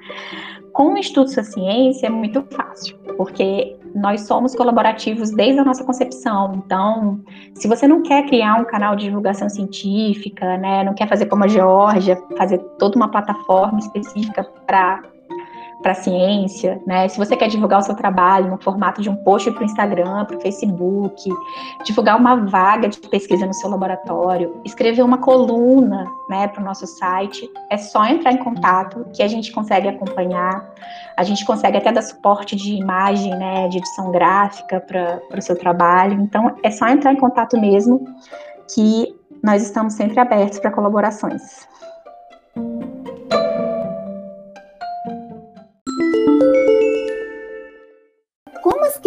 Com 0.73 0.95
o 0.95 0.97
Instituto 0.97 1.31
Sua 1.33 1.45
Ciência 1.45 2.07
é 2.07 2.11
muito 2.11 2.43
fácil, 2.51 2.97
porque 3.19 3.77
nós 3.95 4.23
somos 4.23 4.55
colaborativos 4.55 5.31
desde 5.31 5.61
a 5.61 5.65
nossa 5.65 5.85
concepção. 5.85 6.63
Então, 6.65 7.21
se 7.55 7.69
você 7.69 7.87
não 7.87 8.03
quer 8.03 8.27
criar 8.27 8.61
um 8.61 8.65
canal 8.65 8.97
de 8.97 9.05
divulgação 9.05 9.49
científica, 9.49 10.57
né, 10.59 10.85
não 10.85 10.95
quer 10.95 11.09
fazer 11.09 11.27
como 11.27 11.45
a 11.45 11.49
Geórgia, 11.49 12.23
fazer 12.37 12.59
toda 12.79 12.97
uma 12.97 13.09
plataforma 13.09 13.79
específica 13.79 14.45
para 14.67 15.03
para 15.83 15.95
ciência, 15.95 16.81
né? 16.87 17.09
Se 17.09 17.19
você 17.19 17.37
quer 17.37 17.49
divulgar 17.49 17.81
o 17.81 17.83
seu 17.83 17.95
trabalho 17.95 18.51
no 18.51 18.59
formato 18.59 19.01
de 19.01 19.09
um 19.09 19.17
post 19.17 19.51
para 19.51 19.63
o 19.63 19.65
Instagram, 19.65 20.25
para 20.27 20.37
o 20.37 20.41
Facebook, 20.41 21.31
divulgar 21.85 22.19
uma 22.19 22.37
vaga 22.37 22.89
de 22.89 22.99
pesquisa 23.01 23.47
no 23.47 23.55
seu 23.55 23.71
laboratório, 23.71 24.61
escrever 24.65 25.03
uma 25.03 25.19
coluna, 25.19 26.05
né, 26.29 26.49
para 26.49 26.61
o 26.61 26.65
nosso 26.65 26.87
site, 26.87 27.49
é 27.71 27.77
só 27.77 28.05
entrar 28.07 28.33
em 28.33 28.37
contato 28.37 29.07
que 29.15 29.23
a 29.23 29.29
gente 29.29 29.53
consegue 29.53 29.89
acompanhar. 29.89 30.71
A 31.17 31.23
gente 31.23 31.45
consegue 31.45 31.77
até 31.77 31.93
dar 31.93 32.03
suporte 32.03 32.57
de 32.57 32.75
imagem, 32.75 33.37
né, 33.37 33.69
de 33.69 33.79
edição 33.79 34.11
gráfica 34.11 34.81
para 34.81 35.39
o 35.39 35.43
seu 35.43 35.57
trabalho. 35.57 36.21
Então, 36.21 36.57
é 36.63 36.71
só 36.71 36.89
entrar 36.89 37.13
em 37.13 37.17
contato 37.17 37.59
mesmo 37.59 38.05
que 38.75 39.15
nós 39.43 39.63
estamos 39.63 39.95
sempre 39.95 40.19
abertos 40.19 40.59
para 40.59 40.71
colaborações. 40.71 41.69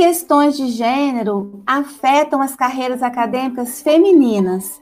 questões 0.03 0.57
de 0.57 0.67
gênero 0.67 1.63
afetam 1.65 2.41
as 2.41 2.55
carreiras 2.55 3.01
acadêmicas 3.01 3.81
femininas. 3.81 4.81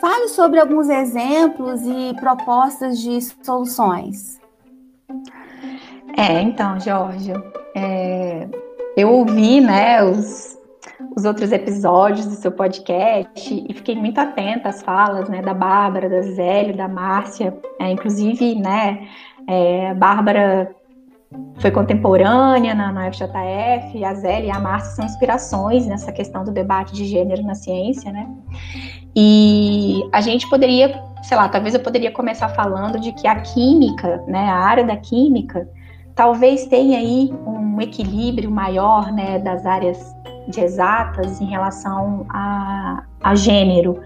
Fale 0.00 0.28
sobre 0.28 0.60
alguns 0.60 0.88
exemplos 0.88 1.82
e 1.82 2.14
propostas 2.20 2.98
de 2.98 3.20
soluções. 3.42 4.40
É, 6.16 6.40
então, 6.42 6.78
Jorge, 6.80 7.32
é, 7.74 8.48
eu 8.96 9.10
ouvi, 9.10 9.60
né, 9.60 10.02
os, 10.02 10.58
os 11.16 11.24
outros 11.24 11.52
episódios 11.52 12.26
do 12.26 12.34
seu 12.34 12.52
podcast 12.52 13.64
e 13.68 13.72
fiquei 13.74 13.94
muito 13.94 14.18
atenta 14.20 14.68
às 14.68 14.82
falas, 14.82 15.28
né, 15.28 15.40
da 15.40 15.54
Bárbara, 15.54 16.08
da 16.08 16.22
Zélia, 16.22 16.74
da 16.74 16.88
Márcia, 16.88 17.56
é, 17.78 17.90
inclusive, 17.90 18.54
né, 18.56 19.06
é, 19.48 19.90
a 19.90 19.94
Bárbara 19.94 20.74
foi 21.60 21.70
contemporânea 21.70 22.74
na, 22.74 22.90
na 22.90 23.12
FJF, 23.12 24.04
a 24.04 24.14
Zélia 24.14 24.48
e 24.48 24.50
a 24.50 24.58
Márcia 24.58 24.96
são 24.96 25.04
inspirações 25.04 25.86
nessa 25.86 26.10
questão 26.10 26.42
do 26.42 26.50
debate 26.50 26.92
de 26.92 27.04
gênero 27.04 27.42
na 27.42 27.54
ciência, 27.54 28.10
né? 28.10 28.28
E 29.14 30.02
a 30.12 30.20
gente 30.20 30.48
poderia, 30.48 31.02
sei 31.22 31.36
lá, 31.36 31.48
talvez 31.48 31.74
eu 31.74 31.80
poderia 31.80 32.10
começar 32.10 32.48
falando 32.48 32.98
de 32.98 33.12
que 33.12 33.28
a 33.28 33.40
química, 33.40 34.24
né, 34.26 34.48
a 34.48 34.56
área 34.56 34.84
da 34.84 34.96
química, 34.96 35.68
talvez 36.20 36.66
tenha 36.66 36.98
aí 36.98 37.32
um 37.46 37.80
equilíbrio 37.80 38.50
maior, 38.50 39.10
né, 39.10 39.38
das 39.38 39.64
áreas 39.64 40.14
de 40.48 40.60
exatas 40.60 41.40
em 41.40 41.46
relação 41.46 42.26
a, 42.28 43.04
a 43.22 43.34
gênero. 43.34 44.02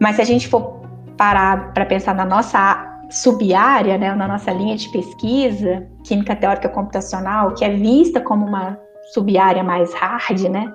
Mas 0.00 0.16
se 0.16 0.22
a 0.22 0.24
gente 0.24 0.48
for 0.48 0.80
parar 1.18 1.74
para 1.74 1.84
pensar 1.84 2.14
na 2.14 2.24
nossa 2.24 3.02
subárea, 3.10 3.98
né, 3.98 4.14
na 4.14 4.26
nossa 4.26 4.50
linha 4.50 4.74
de 4.74 4.88
pesquisa, 4.88 5.86
química 6.02 6.34
teórica 6.34 6.66
computacional, 6.66 7.52
que 7.52 7.62
é 7.62 7.68
vista 7.68 8.22
como 8.22 8.46
uma 8.46 8.78
subárea 9.12 9.62
mais 9.62 9.92
hard, 9.92 10.40
né, 10.48 10.72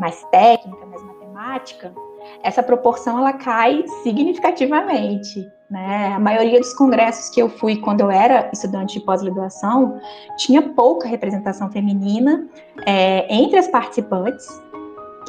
mais 0.00 0.24
técnica, 0.32 0.84
mais 0.84 1.00
matemática, 1.04 1.94
essa 2.42 2.60
proporção 2.60 3.20
ela 3.20 3.34
cai 3.34 3.84
significativamente. 4.02 5.46
Né? 5.70 6.14
A 6.14 6.18
maioria 6.18 6.58
dos 6.58 6.72
congressos 6.72 7.28
que 7.28 7.42
eu 7.42 7.48
fui 7.48 7.76
quando 7.76 8.00
eu 8.00 8.10
era 8.10 8.48
estudante 8.52 8.98
de 8.98 9.04
pós-graduação 9.04 10.00
tinha 10.38 10.62
pouca 10.62 11.06
representação 11.06 11.70
feminina 11.70 12.48
é, 12.86 13.26
entre 13.32 13.58
as 13.58 13.68
participantes 13.68 14.46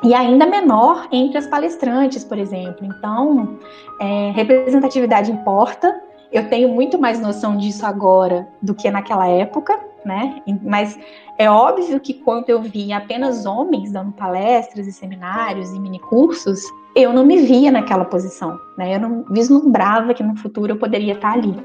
e 0.01 0.13
ainda 0.13 0.45
menor 0.45 1.09
entre 1.11 1.37
as 1.37 1.47
palestrantes, 1.47 2.23
por 2.23 2.37
exemplo. 2.37 2.85
Então, 2.85 3.59
é, 3.99 4.31
representatividade 4.31 5.29
importa. 5.29 6.01
Eu 6.31 6.47
tenho 6.49 6.69
muito 6.69 6.99
mais 6.99 7.19
noção 7.19 7.57
disso 7.57 7.85
agora 7.85 8.47
do 8.61 8.75
que 8.75 8.89
naquela 8.91 9.27
época, 9.27 9.79
né? 10.05 10.41
Mas 10.63 10.97
é 11.37 11.49
óbvio 11.49 11.99
que 11.99 12.13
quando 12.13 12.49
eu 12.49 12.61
vi 12.61 12.93
apenas 12.93 13.45
homens 13.45 13.91
dando 13.91 14.11
palestras 14.11 14.87
e 14.87 14.91
seminários 14.91 15.71
e 15.71 15.79
minicursos, 15.79 16.61
eu 16.95 17.13
não 17.13 17.25
me 17.25 17.37
via 17.37 17.71
naquela 17.71 18.05
posição, 18.05 18.59
né? 18.77 18.95
Eu 18.95 18.99
não 18.99 19.25
vislumbrava 19.29 20.13
que 20.13 20.23
no 20.23 20.37
futuro 20.37 20.73
eu 20.73 20.77
poderia 20.77 21.13
estar 21.13 21.33
ali. 21.33 21.55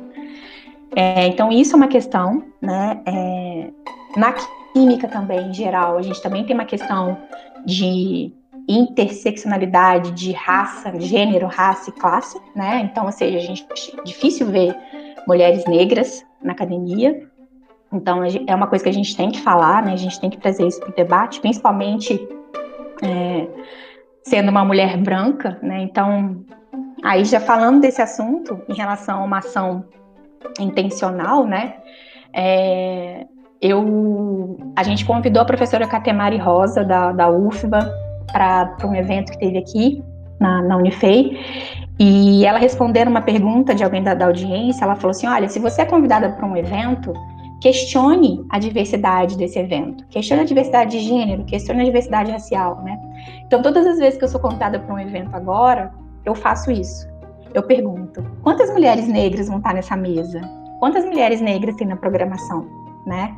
É, 0.97 1.27
então 1.27 1.51
isso 1.51 1.75
é 1.75 1.77
uma 1.77 1.89
questão, 1.89 2.45
né? 2.61 3.01
É, 3.05 3.71
na 4.17 4.35
química 4.73 5.09
também, 5.09 5.49
em 5.49 5.55
geral, 5.55 5.99
a 5.99 6.03
gente 6.03 6.23
também 6.23 6.45
tem 6.45 6.55
uma 6.55 6.65
questão 6.65 7.19
de 7.67 8.33
interseccionalidade 8.69 10.13
de 10.13 10.33
raça, 10.33 10.93
gênero, 10.99 11.47
raça 11.47 11.91
e 11.91 11.93
classe, 11.93 12.41
né? 12.55 12.81
Então, 12.91 13.05
ou 13.07 13.13
seja, 13.13 13.39
a 13.39 13.41
gente 13.41 13.67
é 13.99 14.03
difícil 14.03 14.47
ver 14.47 14.75
mulheres 15.27 15.65
negras 15.67 16.25
na 16.43 16.53
academia. 16.53 17.29
Então, 17.93 18.23
é 18.25 18.55
uma 18.55 18.67
coisa 18.67 18.83
que 18.83 18.91
a 18.91 18.95
gente 18.95 19.17
tem 19.17 19.31
que 19.31 19.41
falar, 19.41 19.83
né? 19.83 19.93
A 19.93 19.97
gente 19.97 20.19
tem 20.21 20.31
que 20.31 20.39
trazer 20.39 20.67
isso 20.67 20.81
para 20.81 20.91
o 20.91 20.95
debate, 20.95 21.41
principalmente 21.41 22.29
é, 23.03 23.47
sendo 24.23 24.51
uma 24.51 24.65
mulher 24.65 24.97
branca, 24.97 25.59
né? 25.63 25.83
Então, 25.83 26.45
aí 27.03 27.25
já 27.25 27.41
falando 27.41 27.81
desse 27.81 28.01
assunto 28.01 28.61
em 28.69 28.75
relação 28.75 29.21
a 29.21 29.25
uma 29.25 29.39
ação 29.39 29.85
intencional, 30.59 31.47
né? 31.47 31.77
É, 32.33 33.27
eu, 33.61 34.59
a 34.75 34.83
gente 34.83 35.05
convidou 35.05 35.43
a 35.43 35.45
professora 35.45 35.87
Catemari 35.87 36.39
Rosa 36.39 36.83
da, 36.83 37.13
da 37.13 37.31
UFBA 37.31 38.04
para 38.35 38.77
um 38.85 38.95
evento 38.97 39.31
que 39.31 39.39
teve 39.39 39.59
aqui 39.59 40.05
na, 40.41 40.61
na 40.61 40.77
Unifei 40.77 41.39
e 41.99 42.45
ela 42.45 42.59
respondendo 42.59 43.07
uma 43.07 43.23
pergunta 43.23 43.73
de 43.73 43.85
alguém 43.85 44.03
da, 44.03 44.15
da 44.15 44.27
audiência, 44.27 44.85
ela 44.85 44.97
falou 44.97 45.13
assim: 45.13 45.29
olha, 45.29 45.49
se 45.49 45.61
você 45.61 45.83
é 45.83 45.85
convidada 45.85 46.29
para 46.31 46.45
um 46.45 46.57
evento, 46.57 47.13
questione 47.61 48.45
a 48.51 48.59
diversidade 48.59 49.39
desse 49.39 49.59
evento, 49.59 50.05
questione 50.09 50.43
a 50.43 50.45
diversidade 50.45 50.99
de 50.99 51.05
gênero, 51.07 51.45
questione 51.45 51.83
a 51.83 51.85
diversidade 51.85 52.33
racial, 52.33 52.83
né? 52.83 52.99
Então, 53.47 53.63
todas 53.63 53.87
as 53.87 53.99
vezes 53.99 54.19
que 54.19 54.25
eu 54.25 54.29
sou 54.29 54.41
convidada 54.41 54.81
para 54.81 54.93
um 54.93 54.99
evento 54.99 55.35
agora, 55.35 55.93
eu 56.25 56.35
faço 56.35 56.73
isso. 56.73 57.09
Eu 57.55 57.63
pergunto: 57.63 58.25
quantas 58.43 58.69
mulheres 58.71 59.07
negras 59.07 59.47
vão 59.47 59.59
estar 59.59 59.73
nessa 59.73 59.97
mesa? 59.97 60.41
Quantas 60.81 61.05
mulheres 61.05 61.41
negras 61.41 61.77
tem 61.77 61.87
na 61.87 61.97
programação, 61.97 62.67
né? 63.07 63.37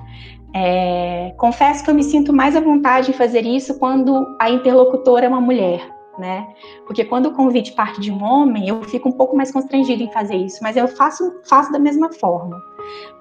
É, 0.55 1.35
confesso 1.37 1.85
que 1.85 1.91
eu 1.91 1.95
me 1.95 2.03
sinto 2.03 2.33
mais 2.33 2.57
à 2.57 2.61
vontade 2.61 3.11
em 3.11 3.15
fazer 3.15 3.45
isso 3.45 3.79
quando 3.79 4.37
a 4.41 4.49
interlocutora 4.49 5.27
é 5.27 5.29
uma 5.29 5.41
mulher, 5.41 5.87
né? 6.19 6.49
Porque 6.87 7.05
quando 7.05 7.27
o 7.27 7.33
convite 7.33 7.73
parte 7.73 8.01
de 8.01 8.11
um 8.11 8.23
homem, 8.25 8.69
eu 8.69 8.83
fico 8.85 9.09
um 9.09 9.13
pouco 9.13 9.37
mais 9.37 9.53
constrangido 9.53 10.03
em 10.03 10.11
fazer 10.11 10.37
isso, 10.37 10.59
mas 10.63 10.77
eu 10.77 10.89
faço, 10.89 11.41
faço 11.45 11.71
da 11.71 11.79
mesma 11.79 12.11
forma. 12.13 12.59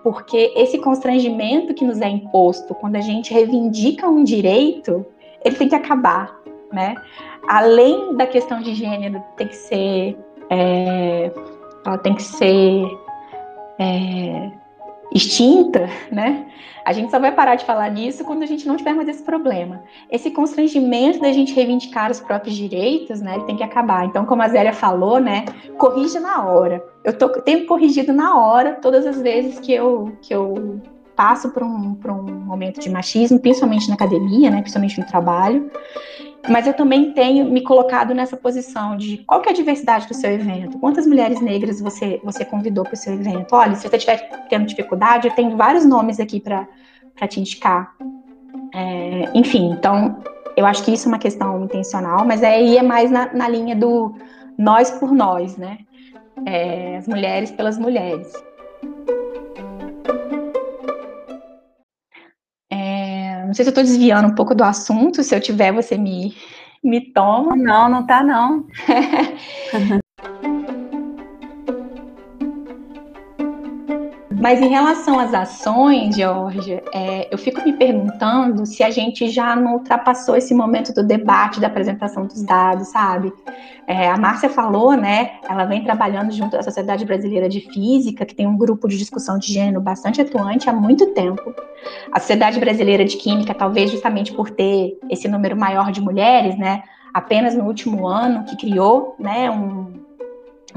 Porque 0.02 0.54
esse 0.56 0.78
constrangimento 0.78 1.74
que 1.74 1.84
nos 1.84 2.00
é 2.00 2.08
imposto 2.08 2.74
quando 2.76 2.96
a 2.96 3.02
gente 3.02 3.34
reivindica 3.34 4.08
um 4.08 4.24
direito, 4.24 5.06
ele 5.44 5.56
tem 5.56 5.68
que 5.68 5.76
acabar, 5.76 6.40
né? 6.72 6.96
Além 7.48 8.16
da 8.16 8.26
questão 8.26 8.62
de 8.62 8.74
gênero, 8.74 9.22
tem 9.36 9.48
que 9.48 9.56
ser. 9.56 10.18
É, 10.50 11.32
ela 11.86 11.98
tem 11.98 12.16
que 12.16 12.24
ser. 12.24 12.86
É, 13.78 14.52
extinta, 15.12 15.90
né? 16.12 16.46
A 16.86 16.94
gente 16.94 17.10
só 17.10 17.20
vai 17.20 17.32
parar 17.32 17.56
de 17.56 17.66
falar 17.66 17.90
nisso 17.90 18.24
quando 18.24 18.44
a 18.44 18.46
gente 18.46 18.68
não 18.68 18.78
tiver 18.78 18.94
mais 18.94 19.08
esse 19.08 19.24
problema. 19.24 19.82
Esse 20.12 20.30
constrangimento 20.30 21.20
da 21.20 21.32
gente 21.32 21.52
reivindicar 21.52 22.12
os 22.12 22.20
próprios 22.20 22.56
direitos, 22.56 23.22
né? 23.22 23.36
Ele 23.36 23.46
tem 23.46 23.58
que 23.58 23.64
acabar. 23.64 24.06
Então, 24.06 24.24
como 24.24 24.44
a 24.44 24.48
Zélia 24.48 24.72
falou, 24.72 25.20
né? 25.20 25.46
Corrija 25.80 26.20
na 26.20 26.46
hora. 26.46 26.84
Eu 27.04 27.18
tô, 27.18 27.30
tenho 27.42 27.66
corrigido 27.66 28.14
na 28.14 28.38
hora 28.38 28.74
todas 28.74 29.04
as 29.08 29.20
vezes 29.20 29.60
que 29.60 29.74
eu, 29.74 30.16
que 30.22 30.34
eu 30.34 30.80
passo 31.16 31.50
por 31.50 31.64
um, 31.64 31.96
por 31.96 32.12
um 32.12 32.22
momento 32.22 32.80
de 32.80 32.90
machismo, 32.90 33.40
principalmente 33.40 33.88
na 33.90 33.96
academia, 33.96 34.52
né? 34.52 34.62
Principalmente 34.62 35.00
no 35.00 35.08
trabalho. 35.08 35.72
Mas 36.50 36.68
eu 36.68 36.74
também 36.74 37.12
tenho 37.12 37.46
me 37.46 37.62
colocado 37.62 38.14
nessa 38.14 38.38
posição 38.38 38.96
de 38.96 39.18
qual 39.26 39.42
que 39.42 39.50
é 39.50 39.52
a 39.52 39.56
diversidade 39.56 40.08
do 40.08 40.14
seu 40.14 40.32
evento? 40.32 40.78
Quantas 40.80 41.08
mulheres 41.08 41.42
negras 41.42 41.82
você, 41.82 42.22
você 42.24 42.46
convidou 42.46 42.84
para 42.84 42.94
o 42.94 42.98
seu 42.98 43.14
evento? 43.14 43.54
Olha, 43.54 43.76
se 43.76 43.88
você 43.88 43.96
estiver 43.96 44.30
tendo 44.50 44.66
dificuldade, 44.66 45.28
eu 45.28 45.34
tenho 45.34 45.58
vários 45.58 45.86
nomes 45.86 46.20
aqui 46.20 46.40
para 46.40 46.68
te 47.28 47.40
indicar. 47.40 47.96
É, 48.74 49.30
enfim, 49.34 49.72
então, 49.72 50.22
eu 50.56 50.66
acho 50.66 50.84
que 50.84 50.92
isso 50.92 51.08
é 51.08 51.12
uma 51.12 51.20
questão 51.20 51.64
intencional, 51.64 52.26
mas 52.26 52.44
aí 52.44 52.78
é 52.78 52.84
mais 52.84 53.10
na, 53.10 53.34
na 53.34 53.48
linha 53.48 53.76
do 53.76 54.16
nós 54.58 54.92
por 54.92 55.12
nós, 55.12 55.58
né? 55.58 55.80
É, 56.46 56.98
as 56.98 57.08
mulheres 57.08 57.52
pelas 57.52 57.78
mulheres. 57.78 58.32
Sei 63.56 63.66
se 63.66 63.70
eu 63.70 63.72
estou 63.72 63.84
desviando 63.84 64.28
um 64.28 64.36
pouco 64.36 64.54
do 64.54 64.64
assunto, 64.64 65.24
se 65.24 65.36
eu 65.36 65.42
tiver, 65.42 65.72
você 65.72 65.98
me, 65.98 66.36
me 66.84 67.02
toma. 67.14 67.56
Não, 67.56 67.90
não 67.90 68.06
tá 68.06 68.24
não. 68.24 68.68
Mas 74.46 74.62
em 74.62 74.68
relação 74.68 75.20
às 75.20 75.34
ações, 75.34 76.16
Georgia, 76.16 76.84
é, 76.94 77.28
eu 77.32 77.38
fico 77.38 77.64
me 77.64 77.74
perguntando 77.74 78.64
se 78.64 78.84
a 78.84 78.92
gente 78.92 79.28
já 79.28 79.56
não 79.56 79.74
ultrapassou 79.74 80.36
esse 80.36 80.54
momento 80.54 80.94
do 80.94 81.04
debate, 81.04 81.60
da 81.60 81.66
apresentação 81.66 82.28
dos 82.28 82.44
dados, 82.44 82.90
sabe? 82.90 83.34
É, 83.88 84.08
a 84.08 84.16
Márcia 84.16 84.48
falou, 84.48 84.96
né? 84.96 85.40
Ela 85.50 85.66
vem 85.66 85.84
trabalhando 85.84 86.32
junto 86.32 86.56
à 86.56 86.62
Sociedade 86.62 87.04
Brasileira 87.06 87.50
de 87.50 87.62
Física, 87.62 88.24
que 88.24 88.36
tem 88.36 88.46
um 88.46 88.56
grupo 88.56 88.88
de 88.88 89.00
discussão 89.00 89.40
de 89.40 89.52
gênero 89.52 89.82
bastante 89.82 90.22
atuante 90.22 90.70
há 90.70 90.74
muito 90.74 91.08
tempo. 91.16 91.52
A 92.12 92.20
Sociedade 92.20 92.60
Brasileira 92.60 93.04
de 93.04 93.18
Química, 93.18 93.52
talvez 93.52 93.90
justamente 93.90 94.32
por 94.32 94.52
ter 94.52 94.96
esse 95.10 95.28
número 95.28 95.58
maior 95.58 95.92
de 95.92 96.02
mulheres, 96.02 96.56
né? 96.56 96.84
Apenas 97.12 97.56
no 97.56 97.64
último 97.64 98.08
ano 98.08 98.44
que 98.44 98.56
criou, 98.56 99.16
né? 99.18 99.50
Um, 99.50 100.05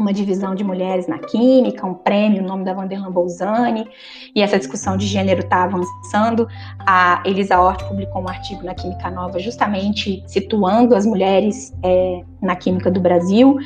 uma 0.00 0.12
divisão 0.12 0.54
de 0.54 0.64
mulheres 0.64 1.06
na 1.06 1.18
química, 1.18 1.86
um 1.86 1.94
prêmio, 1.94 2.42
o 2.42 2.46
nome 2.46 2.64
da 2.64 2.72
Vanderlan 2.72 3.10
Bolzani, 3.10 3.88
e 4.34 4.42
essa 4.42 4.58
discussão 4.58 4.96
de 4.96 5.06
gênero 5.06 5.40
está 5.40 5.64
avançando. 5.64 6.48
A 6.86 7.22
Elisa 7.24 7.60
Hort 7.60 7.84
publicou 7.84 8.22
um 8.22 8.28
artigo 8.28 8.64
na 8.64 8.74
Química 8.74 9.10
Nova, 9.10 9.38
justamente 9.38 10.22
situando 10.26 10.94
as 10.94 11.06
mulheres 11.06 11.74
é, 11.82 12.22
na 12.40 12.56
química 12.56 12.90
do 12.90 13.00
Brasil. 13.00 13.58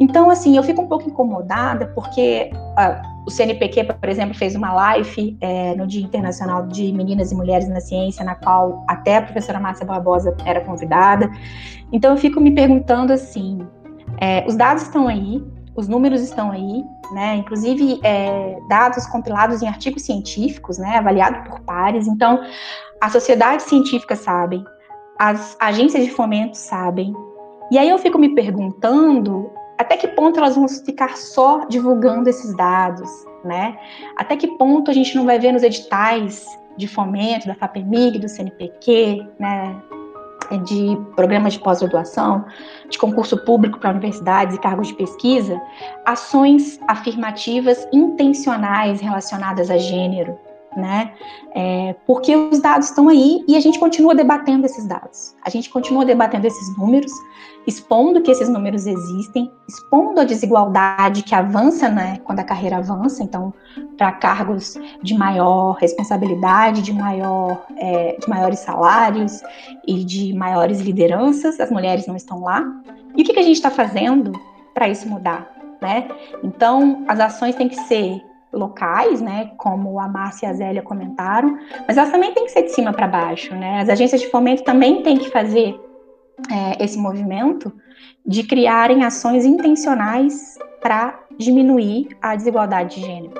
Então, 0.00 0.30
assim, 0.30 0.56
eu 0.56 0.62
fico 0.62 0.80
um 0.82 0.86
pouco 0.86 1.08
incomodada, 1.08 1.86
porque 1.88 2.50
uh, 2.52 3.24
o 3.26 3.30
CNPq, 3.30 3.84
por 3.84 4.08
exemplo, 4.08 4.34
fez 4.34 4.54
uma 4.54 4.72
live 4.72 5.36
é, 5.40 5.74
no 5.74 5.86
Dia 5.86 6.02
Internacional 6.02 6.66
de 6.68 6.92
Meninas 6.92 7.32
e 7.32 7.34
Mulheres 7.34 7.68
na 7.68 7.80
Ciência, 7.80 8.24
na 8.24 8.34
qual 8.34 8.84
até 8.86 9.16
a 9.16 9.22
professora 9.22 9.58
Márcia 9.58 9.84
Barbosa 9.84 10.36
era 10.44 10.60
convidada. 10.60 11.30
Então, 11.92 12.12
eu 12.12 12.16
fico 12.16 12.40
me 12.40 12.52
perguntando 12.52 13.12
assim. 13.12 13.58
É, 14.20 14.44
os 14.46 14.56
dados 14.56 14.84
estão 14.84 15.08
aí, 15.08 15.44
os 15.78 15.86
números 15.86 16.20
estão 16.22 16.50
aí, 16.50 16.84
né? 17.12 17.36
Inclusive 17.36 18.00
é, 18.02 18.58
dados 18.68 19.06
compilados 19.06 19.62
em 19.62 19.68
artigos 19.68 20.02
científicos, 20.02 20.76
né? 20.76 20.98
Avaliado 20.98 21.48
por 21.48 21.60
pares. 21.60 22.08
Então, 22.08 22.42
a 23.00 23.08
sociedade 23.08 23.62
científica 23.62 24.16
sabe, 24.16 24.64
as 25.16 25.56
agências 25.60 26.04
de 26.04 26.10
fomento 26.10 26.56
sabem. 26.56 27.14
E 27.70 27.78
aí 27.78 27.88
eu 27.88 27.98
fico 27.98 28.18
me 28.18 28.34
perguntando 28.34 29.52
até 29.78 29.96
que 29.96 30.08
ponto 30.08 30.40
elas 30.40 30.56
vão 30.56 30.68
ficar 30.68 31.16
só 31.16 31.64
divulgando 31.66 32.28
esses 32.28 32.56
dados, 32.56 33.08
né? 33.44 33.78
Até 34.16 34.36
que 34.36 34.48
ponto 34.58 34.90
a 34.90 34.94
gente 34.94 35.14
não 35.14 35.24
vai 35.24 35.38
ver 35.38 35.52
nos 35.52 35.62
editais 35.62 36.44
de 36.76 36.88
fomento 36.88 37.46
da 37.46 37.54
FAPEMIG, 37.54 38.18
do 38.18 38.28
CNPq, 38.28 39.24
né? 39.38 39.80
De 40.64 40.96
programas 41.14 41.54
de 41.54 41.60
pós-graduação, 41.60 42.44
de 42.88 42.98
concurso 42.98 43.36
público 43.44 43.78
para 43.78 43.90
universidades 43.90 44.56
e 44.56 44.60
cargos 44.60 44.88
de 44.88 44.94
pesquisa, 44.94 45.60
ações 46.04 46.80
afirmativas 46.88 47.86
intencionais 47.92 49.00
relacionadas 49.00 49.70
a 49.70 49.76
gênero, 49.76 50.38
né? 50.76 51.12
É, 51.54 51.94
porque 52.06 52.34
os 52.36 52.60
dados 52.60 52.88
estão 52.88 53.08
aí 53.08 53.44
e 53.48 53.56
a 53.56 53.60
gente 53.60 53.78
continua 53.78 54.14
debatendo 54.14 54.66
esses 54.66 54.86
dados. 54.86 55.34
A 55.44 55.50
gente 55.50 55.70
continua 55.70 56.04
debatendo 56.04 56.46
esses 56.46 56.76
números, 56.76 57.12
expondo 57.66 58.20
que 58.20 58.30
esses 58.30 58.48
números 58.48 58.86
existem, 58.86 59.50
expondo 59.68 60.20
a 60.20 60.24
desigualdade 60.24 61.22
que 61.22 61.34
avança, 61.34 61.88
né, 61.88 62.18
quando 62.24 62.40
a 62.40 62.44
carreira 62.44 62.76
avança. 62.76 63.22
Então, 63.22 63.52
para 63.96 64.12
cargos 64.12 64.78
de 65.02 65.14
maior 65.14 65.72
responsabilidade, 65.72 66.82
de 66.82 66.92
maior, 66.92 67.66
é, 67.76 68.16
de 68.18 68.28
maiores 68.28 68.60
salários 68.60 69.42
e 69.86 70.04
de 70.04 70.32
maiores 70.32 70.80
lideranças, 70.80 71.58
as 71.58 71.70
mulheres 71.70 72.06
não 72.06 72.16
estão 72.16 72.40
lá. 72.42 72.64
E 73.16 73.22
o 73.22 73.24
que, 73.24 73.32
que 73.32 73.40
a 73.40 73.42
gente 73.42 73.56
está 73.56 73.70
fazendo 73.70 74.32
para 74.74 74.88
isso 74.88 75.08
mudar? 75.08 75.50
Né? 75.80 76.08
Então, 76.42 77.04
as 77.06 77.20
ações 77.20 77.54
têm 77.54 77.68
que 77.68 77.76
ser 77.82 78.22
locais, 78.58 79.20
né, 79.20 79.52
como 79.56 79.98
a 79.98 80.08
Márcia 80.08 80.46
e 80.46 80.50
a 80.50 80.52
Zélia 80.52 80.82
comentaram, 80.82 81.56
mas 81.86 81.96
elas 81.96 82.10
também 82.10 82.34
têm 82.34 82.44
que 82.44 82.50
ser 82.50 82.62
de 82.62 82.72
cima 82.72 82.92
para 82.92 83.06
baixo, 83.06 83.54
né? 83.54 83.80
As 83.80 83.88
agências 83.88 84.20
de 84.20 84.28
fomento 84.30 84.64
também 84.64 85.02
têm 85.02 85.16
que 85.16 85.30
fazer 85.30 85.80
é, 86.50 86.84
esse 86.84 86.98
movimento 86.98 87.72
de 88.26 88.42
criarem 88.42 89.04
ações 89.04 89.44
intencionais 89.44 90.58
para 90.80 91.18
diminuir 91.38 92.08
a 92.20 92.36
desigualdade 92.36 92.96
de 92.96 93.06
gênero. 93.06 93.34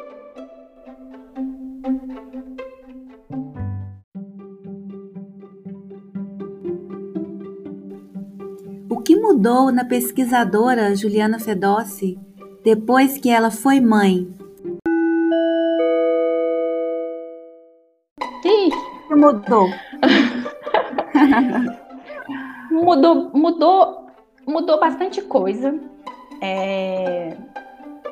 O 8.89 9.01
que 9.01 9.17
mudou 9.17 9.71
na 9.73 9.85
pesquisadora 9.85 10.95
Juliana 10.95 11.39
Fedossi 11.39 12.19
depois 12.65 13.19
que 13.19 13.31
ela 13.31 13.51
foi 13.51 13.81
mãe? 13.81 14.38
Mudou. 19.19 19.69
mudou, 22.71 23.31
mudou, 23.35 24.07
mudou 24.47 24.81
bastante 24.81 25.21
coisa. 25.23 25.79
É, 26.41 27.37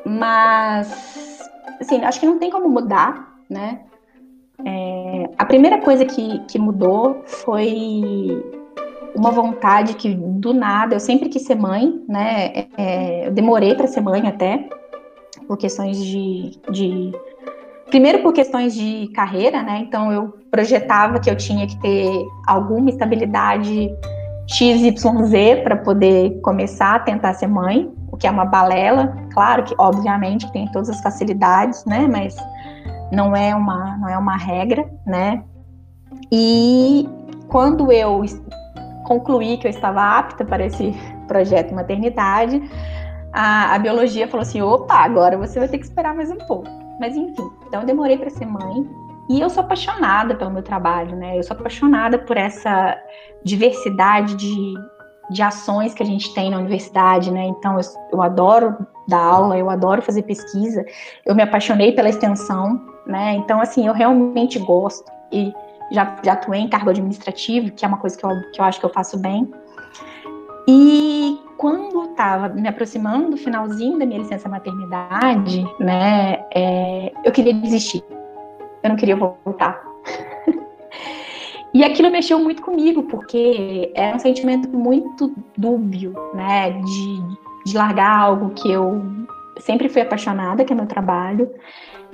mas, 0.05 1.49
assim, 1.81 2.05
acho 2.05 2.19
que 2.19 2.27
não 2.27 2.39
tem 2.39 2.51
como 2.51 2.69
mudar, 2.69 3.37
né? 3.49 3.81
É, 4.65 5.31
a 5.39 5.45
primeira 5.45 5.81
coisa 5.81 6.05
que, 6.05 6.41
que 6.47 6.59
mudou 6.59 7.23
foi 7.27 8.43
uma 9.15 9.31
vontade 9.31 9.95
que 9.95 10.15
do 10.15 10.53
nada 10.53 10.97
eu 10.97 11.01
sempre 11.01 11.29
quis 11.29 11.43
ser 11.43 11.55
mãe, 11.55 12.03
né? 12.09 12.67
É, 12.77 13.29
eu 13.29 13.33
demorei 13.33 13.75
para 13.75 13.87
ser 13.87 14.01
mãe 14.01 14.27
até 14.27 14.69
por 15.47 15.57
questões 15.57 16.05
de, 16.05 16.59
de, 16.71 17.13
primeiro 17.89 18.23
por 18.23 18.33
questões 18.33 18.75
de 18.75 19.09
carreira, 19.15 19.63
né? 19.63 19.79
Então 19.87 20.13
eu 20.13 20.35
projetava 20.51 21.19
que 21.21 21.31
eu 21.31 21.37
tinha 21.37 21.67
que 21.67 21.79
ter 21.81 22.25
alguma 22.47 22.91
estabilidade 22.91 23.91
XYZ 24.49 25.63
para 25.63 25.77
poder 25.77 26.41
começar 26.41 26.97
a 26.97 26.99
tentar 26.99 27.35
ser 27.35 27.47
mãe, 27.47 27.91
o 28.11 28.17
que 28.17 28.27
é 28.27 28.31
uma 28.31 28.45
balela, 28.45 29.17
claro 29.33 29.65
que 29.65 29.75
obviamente 29.79 30.51
tem 30.53 30.71
todas 30.71 30.89
as 30.89 31.01
facilidades, 31.01 31.85
né? 31.85 32.09
Mas 32.11 32.37
não 33.13 33.35
é 33.37 33.55
uma 33.55 33.97
não 33.99 34.09
é 34.09 34.17
uma 34.17 34.37
regra, 34.37 34.89
né? 35.07 35.43
E 36.33 37.09
quando 37.49 37.93
eu 37.93 38.23
concluí 39.05 39.57
que 39.59 39.67
eu 39.67 39.71
estava 39.71 40.03
apta 40.03 40.45
para 40.45 40.67
esse 40.67 40.95
projeto 41.29 41.75
maternidade, 41.75 42.63
a, 43.33 43.75
a 43.75 43.79
biologia 43.79 44.27
falou 44.27 44.43
assim: 44.43 44.63
opa, 44.63 44.95
agora 44.95 45.37
você 45.37 45.59
vai 45.59 45.69
ter 45.69 45.79
que 45.79 45.85
esperar 45.85 46.15
mais 46.15 46.31
um 46.31 46.39
pouco. 46.39 46.86
Mas 46.99 47.17
enfim, 47.17 47.51
então 47.67 47.81
eu 47.81 47.87
demorei 47.87 48.17
para 48.17 48.31
ser 48.31 48.47
mãe. 48.47 48.89
E 49.29 49.41
eu 49.41 49.51
sou 49.51 49.63
apaixonada 49.63 50.35
pelo 50.35 50.51
meu 50.51 50.63
trabalho, 50.63 51.17
né? 51.17 51.39
Eu 51.39 51.43
sou 51.43 51.57
apaixonada 51.57 52.19
por 52.19 52.37
essa 52.37 52.97
diversidade 53.43 54.37
de, 54.37 54.75
de 55.31 55.43
ações 55.43 55.93
que 55.95 56.03
a 56.03 56.07
gente 56.07 56.33
tem 56.33 56.51
na 56.51 56.59
universidade, 56.59 57.31
né? 57.31 57.47
Então 57.47 57.77
eu, 57.79 57.85
eu 58.13 58.23
adoro 58.23 58.77
dar 59.09 59.21
aula, 59.21 59.59
eu 59.59 59.69
adoro 59.69 60.03
fazer 60.03 60.23
pesquisa, 60.23 60.85
eu 61.25 61.35
me 61.35 61.43
apaixonei 61.43 61.93
pela 61.93 62.09
extensão, 62.09 62.81
né? 63.07 63.35
Então, 63.35 63.61
assim, 63.61 63.87
eu 63.87 63.93
realmente 63.93 64.59
gosto. 64.59 65.11
E 65.33 65.53
já, 65.91 66.17
já 66.23 66.33
atuei 66.33 66.61
em 66.61 66.69
cargo 66.69 66.91
administrativo, 66.91 67.71
que 67.73 67.85
é 67.85 67.89
uma 67.89 67.99
coisa 67.99 68.17
que 68.17 68.25
eu, 68.25 68.31
que 68.53 68.61
eu 68.61 68.65
acho 68.65 68.81
que 68.81 68.87
eu 68.87 68.91
faço 68.91 69.19
bem. 69.19 69.51
E 70.69 71.39
quando 71.57 72.11
estava 72.11 72.49
me 72.49 72.69
aproximando 72.69 73.31
do 73.31 73.37
finalzinho 73.37 73.99
da 73.99 74.07
minha 74.07 74.21
licença 74.21 74.49
maternidade, 74.49 75.65
né, 75.81 76.45
é, 76.55 77.13
eu 77.25 77.33
queria 77.33 77.55
desistir. 77.55 78.05
Eu 78.83 78.91
não 78.91 78.97
queria 78.97 79.17
voltar. 79.17 79.83
e 81.73 81.83
aquilo 81.83 82.11
mexeu 82.11 82.39
muito 82.39 82.63
comigo, 82.63 83.05
porque 83.05 83.91
era 83.95 84.17
um 84.17 84.19
sentimento 84.19 84.69
muito 84.69 85.35
dúbio, 85.57 86.15
né, 86.35 86.71
de, 86.71 87.71
de 87.71 87.77
largar 87.77 88.19
algo 88.19 88.51
que 88.51 88.71
eu 88.71 89.03
sempre 89.59 89.89
fui 89.89 90.03
apaixonada, 90.03 90.65
que 90.65 90.73
é 90.73 90.77
meu 90.77 90.87
trabalho, 90.87 91.51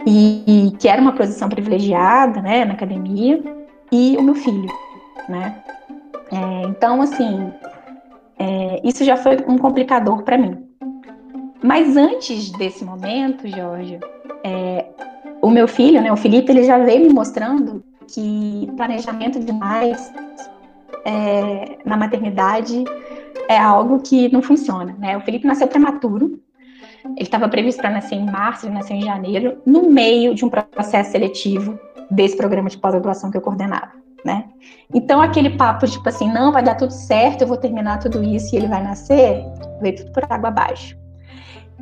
e, 0.06 0.68
e 0.68 0.70
que 0.72 0.88
era 0.88 1.02
uma 1.02 1.12
posição 1.12 1.48
privilegiada, 1.48 2.40
né, 2.40 2.64
na 2.64 2.74
academia, 2.74 3.42
e 3.90 4.16
o 4.16 4.22
meu 4.22 4.34
filho, 4.34 4.68
né? 5.28 5.62
É, 6.30 6.62
então, 6.68 7.02
assim, 7.02 7.52
é, 8.42 8.80
isso 8.82 9.04
já 9.04 9.16
foi 9.16 9.36
um 9.46 9.56
complicador 9.56 10.24
para 10.24 10.36
mim. 10.36 10.66
Mas 11.62 11.96
antes 11.96 12.50
desse 12.50 12.84
momento, 12.84 13.46
Jorge, 13.46 14.00
é, 14.42 14.84
o 15.40 15.48
meu 15.48 15.68
filho, 15.68 16.02
né, 16.02 16.12
o 16.12 16.16
Felipe, 16.16 16.50
ele 16.50 16.64
já 16.64 16.76
veio 16.78 17.06
me 17.06 17.14
mostrando 17.14 17.84
que 18.08 18.68
planejamento 18.76 19.38
demais 19.38 20.12
é, 21.04 21.78
na 21.84 21.96
maternidade 21.96 22.82
é 23.48 23.56
algo 23.56 24.00
que 24.00 24.28
não 24.32 24.42
funciona, 24.42 24.96
né? 24.98 25.16
O 25.16 25.20
Felipe 25.20 25.46
nasceu 25.46 25.68
prematuro, 25.68 26.40
ele 27.04 27.22
estava 27.22 27.48
previsto 27.48 27.80
para 27.80 27.90
nascer 27.90 28.16
em 28.16 28.26
março, 28.26 28.66
ele 28.66 28.74
nasceu 28.74 28.96
em 28.96 29.02
janeiro, 29.02 29.58
no 29.64 29.88
meio 29.88 30.34
de 30.34 30.44
um 30.44 30.50
processo 30.50 31.12
seletivo 31.12 31.78
desse 32.10 32.36
programa 32.36 32.68
de 32.68 32.78
pós-graduação 32.78 33.30
que 33.30 33.36
eu 33.36 33.40
coordenava, 33.40 33.92
né? 34.24 34.44
Então, 34.94 35.20
aquele 35.20 35.50
papo, 35.50 35.86
tipo 35.86 36.08
assim, 36.08 36.30
não, 36.30 36.52
vai 36.52 36.62
dar 36.62 36.74
tudo 36.74 36.92
certo, 36.92 37.42
eu 37.42 37.48
vou 37.48 37.56
terminar 37.56 37.98
tudo 37.98 38.22
isso 38.22 38.54
e 38.54 38.58
ele 38.58 38.68
vai 38.68 38.82
nascer, 38.82 39.44
veio 39.80 39.96
tudo 39.96 40.12
por 40.12 40.24
água 40.30 40.48
abaixo. 40.48 40.96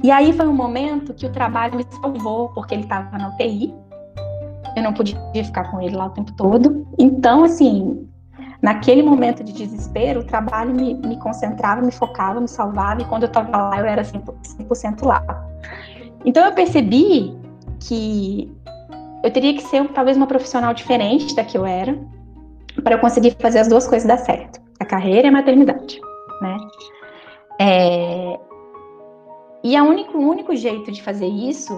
E 0.03 0.11
aí 0.11 0.33
foi 0.33 0.47
um 0.47 0.55
momento 0.55 1.13
que 1.13 1.27
o 1.27 1.31
trabalho 1.31 1.77
me 1.77 1.85
salvou, 2.01 2.49
porque 2.51 2.75
ele 2.75 2.85
estava 2.85 3.19
na 3.19 3.29
UTI, 3.29 3.75
eu 4.77 4.83
não 4.83 4.93
podia 4.93 5.17
ficar 5.45 5.71
com 5.71 5.81
ele 5.81 5.97
lá 5.97 6.07
o 6.07 6.11
tempo 6.11 6.33
todo. 6.33 6.87
Então, 6.99 7.45
assim, 7.45 8.09
naquele 8.63 9.03
momento 9.03 9.45
de 9.45 9.53
desespero, 9.53 10.21
o 10.21 10.25
trabalho 10.25 10.75
me, 10.75 10.95
me 10.95 11.19
concentrava, 11.19 11.83
me 11.83 11.93
focava, 11.93 12.41
me 12.41 12.49
salvava, 12.49 13.03
e 13.03 13.05
quando 13.05 13.25
eu 13.25 13.29
estava 13.29 13.57
lá, 13.57 13.79
eu 13.79 13.85
era 13.85 14.03
100% 14.03 15.05
lá. 15.05 15.23
Então, 16.25 16.47
eu 16.47 16.53
percebi 16.53 17.37
que 17.81 18.51
eu 19.23 19.31
teria 19.31 19.53
que 19.55 19.63
ser 19.63 19.87
talvez 19.89 20.17
uma 20.17 20.27
profissional 20.27 20.73
diferente 20.73 21.35
da 21.35 21.45
que 21.45 21.59
eu 21.59 21.67
era 21.67 21.99
para 22.83 22.97
eu 22.97 22.99
conseguir 22.99 23.37
fazer 23.39 23.61
as 23.61 23.69
duas 23.69 23.87
coisas 23.87 24.07
dar 24.07 24.19
certo, 24.19 24.61
a 24.79 24.85
carreira 24.85 25.27
e 25.27 25.31
a 25.31 25.33
maternidade, 25.33 26.01
né? 26.41 26.57
É... 27.61 28.39
E 29.63 29.77
a 29.77 29.83
único, 29.83 30.17
o 30.17 30.29
único 30.29 30.57
jeito 30.57 30.91
de 30.91 31.03
fazer 31.03 31.27
isso 31.27 31.73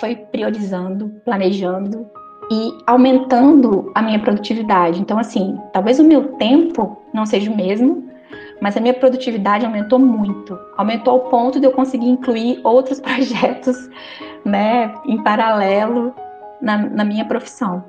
foi 0.00 0.16
priorizando, 0.16 1.08
planejando 1.24 2.06
e 2.50 2.72
aumentando 2.86 3.90
a 3.94 4.00
minha 4.00 4.18
produtividade. 4.18 5.00
Então, 5.00 5.18
assim, 5.18 5.58
talvez 5.72 5.98
o 5.98 6.04
meu 6.04 6.34
tempo 6.34 6.96
não 7.12 7.26
seja 7.26 7.50
o 7.50 7.56
mesmo, 7.56 8.08
mas 8.60 8.76
a 8.76 8.80
minha 8.80 8.94
produtividade 8.94 9.66
aumentou 9.66 9.98
muito. 9.98 10.58
Aumentou 10.76 11.14
ao 11.14 11.20
ponto 11.28 11.60
de 11.60 11.66
eu 11.66 11.72
conseguir 11.72 12.08
incluir 12.08 12.60
outros 12.64 13.00
projetos, 13.00 13.76
né, 14.44 14.94
em 15.06 15.22
paralelo 15.22 16.14
na, 16.60 16.78
na 16.78 17.04
minha 17.04 17.24
profissão. 17.24 17.84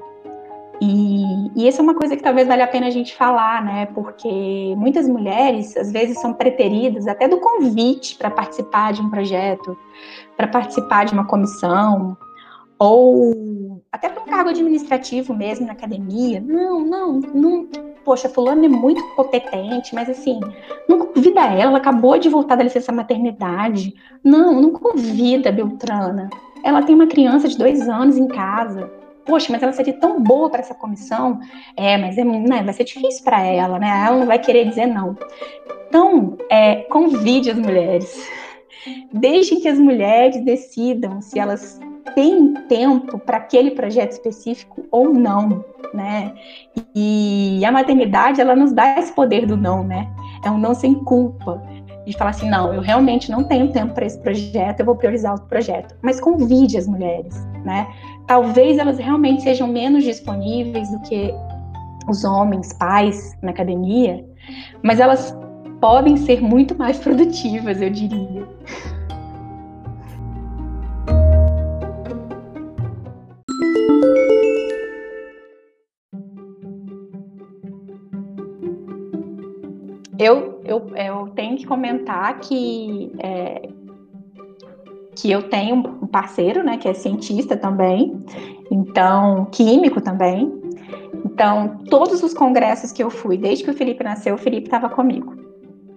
E, 0.79 1.51
e 1.55 1.67
essa 1.67 1.81
é 1.81 1.83
uma 1.83 1.95
coisa 1.95 2.15
que 2.15 2.21
talvez 2.21 2.47
valha 2.47 2.63
a 2.63 2.67
pena 2.67 2.87
a 2.87 2.91
gente 2.91 3.15
falar, 3.15 3.63
né? 3.63 3.87
Porque 3.87 4.75
muitas 4.77 5.07
mulheres, 5.07 5.75
às 5.75 5.91
vezes, 5.91 6.19
são 6.19 6.33
preteridas 6.33 7.07
até 7.07 7.27
do 7.27 7.39
convite 7.39 8.15
para 8.15 8.29
participar 8.29 8.93
de 8.93 9.01
um 9.01 9.09
projeto, 9.09 9.77
para 10.35 10.47
participar 10.47 11.05
de 11.05 11.13
uma 11.13 11.25
comissão, 11.25 12.15
ou 12.77 13.81
até 13.91 14.07
para 14.07 14.21
um 14.21 14.27
cargo 14.27 14.49
administrativo 14.49 15.33
mesmo 15.33 15.65
na 15.65 15.73
academia. 15.73 16.39
Não, 16.39 16.79
não, 16.81 17.19
não. 17.33 17.67
Poxa, 18.05 18.29
fulano 18.29 18.63
é 18.63 18.69
muito 18.69 19.03
competente, 19.15 19.93
mas 19.93 20.09
assim, 20.09 20.39
não 20.87 20.99
convida 20.99 21.41
ela, 21.41 21.63
ela 21.63 21.77
acabou 21.77 22.17
de 22.17 22.29
voltar 22.29 22.55
da 22.55 22.63
licença 22.63 22.91
maternidade. 22.91 23.93
Não, 24.23 24.61
não 24.61 24.71
convida 24.71 25.49
a 25.49 25.51
Beltrana 25.51 26.29
ela 26.63 26.83
tem 26.83 26.95
uma 26.95 27.07
criança 27.07 27.47
de 27.47 27.57
dois 27.57 27.87
anos 27.87 28.17
em 28.17 28.27
casa. 28.27 28.91
Poxa, 29.27 29.51
mas 29.51 29.61
ela 29.61 29.73
seria 29.73 29.93
tão 29.93 30.21
boa 30.21 30.49
para 30.49 30.61
essa 30.61 30.73
comissão. 30.73 31.39
É, 31.75 31.97
mas 31.97 32.17
é, 32.17 32.23
né, 32.23 32.63
vai 32.63 32.73
ser 32.73 32.85
difícil 32.85 33.23
para 33.23 33.41
ela, 33.43 33.77
né? 33.77 34.05
Ela 34.07 34.17
não 34.17 34.25
vai 34.25 34.39
querer 34.39 34.69
dizer 34.69 34.85
não. 34.87 35.17
Então, 35.89 36.37
é, 36.49 36.77
convide 36.83 37.51
as 37.51 37.57
mulheres. 37.57 38.27
Deixem 39.11 39.59
que 39.59 39.67
as 39.67 39.77
mulheres 39.77 40.43
decidam 40.43 41.21
se 41.21 41.37
elas 41.37 41.79
têm 42.15 42.53
tempo 42.69 43.19
para 43.19 43.37
aquele 43.37 43.71
projeto 43.71 44.13
específico 44.13 44.85
ou 44.89 45.13
não, 45.13 45.63
né? 45.93 46.33
E 46.95 47.61
a 47.65 47.71
maternidade, 47.71 48.39
ela 48.39 48.55
nos 48.55 48.71
dá 48.71 48.97
esse 48.97 49.11
poder 49.11 49.45
do 49.45 49.57
não, 49.57 49.83
né? 49.83 50.09
É 50.43 50.49
um 50.49 50.57
não 50.57 50.73
sem 50.73 50.93
culpa 50.93 51.61
de 52.05 52.17
falar 52.17 52.29
assim, 52.29 52.49
não, 52.49 52.73
eu 52.73 52.79
realmente 52.79 53.29
não 53.29 53.43
tenho 53.43 53.71
tempo 53.73 53.93
para 53.93 54.05
esse 54.05 54.17
projeto, 54.19 54.79
eu 54.79 54.85
vou 54.85 54.95
priorizar 54.95 55.33
outro 55.33 55.47
projeto. 55.47 55.93
Mas 56.01 56.21
convide 56.21 56.77
as 56.77 56.87
mulheres, 56.87 57.35
né? 57.65 57.85
Talvez 58.27 58.77
elas 58.77 58.99
realmente 58.99 59.41
sejam 59.41 59.67
menos 59.69 60.03
disponíveis 60.03 60.91
do 60.91 60.99
que 60.99 61.33
os 62.09 62.25
homens, 62.25 62.73
pais 62.73 63.37
na 63.41 63.51
academia, 63.51 64.25
mas 64.83 64.99
elas 64.99 65.33
podem 65.79 66.17
ser 66.17 66.41
muito 66.41 66.77
mais 66.77 66.99
produtivas, 66.99 67.81
eu 67.81 67.89
diria. 67.89 68.45
Eu, 80.19 80.61
eu, 80.65 80.95
eu 80.97 81.29
tenho 81.35 81.55
que 81.55 81.65
comentar 81.65 82.39
que, 82.39 83.11
é, 83.19 83.69
que 85.19 85.31
eu 85.31 85.49
tenho 85.49 85.75
um 85.75 86.07
parceiro, 86.07 86.63
né, 86.63 86.77
que 86.77 86.87
é 86.87 86.93
cientista 86.93 87.57
também, 87.57 88.17
então, 88.71 89.45
químico 89.51 89.99
também. 89.99 90.53
Então, 91.25 91.79
todos 91.89 92.21
os 92.21 92.33
congressos 92.33 92.91
que 92.91 93.03
eu 93.03 93.09
fui, 93.09 93.37
desde 93.37 93.63
que 93.63 93.71
o 93.71 93.73
Felipe 93.73 94.03
nasceu, 94.03 94.35
o 94.35 94.37
Felipe 94.37 94.67
estava 94.67 94.89
comigo. 94.89 95.35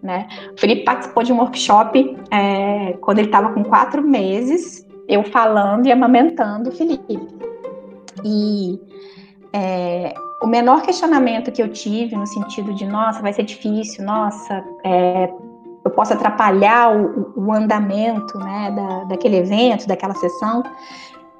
Né? 0.02 0.26
O 0.54 0.58
Felipe 0.58 0.84
participou 0.84 1.22
de 1.22 1.32
um 1.32 1.38
workshop 1.38 2.16
é, 2.30 2.94
quando 3.00 3.18
ele 3.18 3.28
estava 3.28 3.52
com 3.52 3.62
quatro 3.62 4.02
meses, 4.02 4.86
eu 5.06 5.22
falando 5.24 5.86
e 5.86 5.92
amamentando 5.92 6.70
o 6.70 6.72
Felipe. 6.72 7.18
E 8.24 8.80
é, 9.52 10.14
o 10.42 10.46
menor 10.46 10.80
questionamento 10.82 11.52
que 11.52 11.62
eu 11.62 11.68
tive 11.68 12.16
no 12.16 12.26
sentido 12.26 12.72
de, 12.72 12.86
nossa, 12.86 13.20
vai 13.20 13.32
ser 13.32 13.42
difícil, 13.42 14.04
nossa, 14.04 14.64
é, 14.84 15.30
eu 15.84 15.90
posso 15.90 16.12
atrapalhar 16.12 16.94
o, 16.94 17.32
o 17.36 17.52
andamento 17.52 18.38
né, 18.38 18.70
da, 18.70 19.04
daquele 19.04 19.36
evento, 19.36 19.86
daquela 19.86 20.14
sessão, 20.14 20.62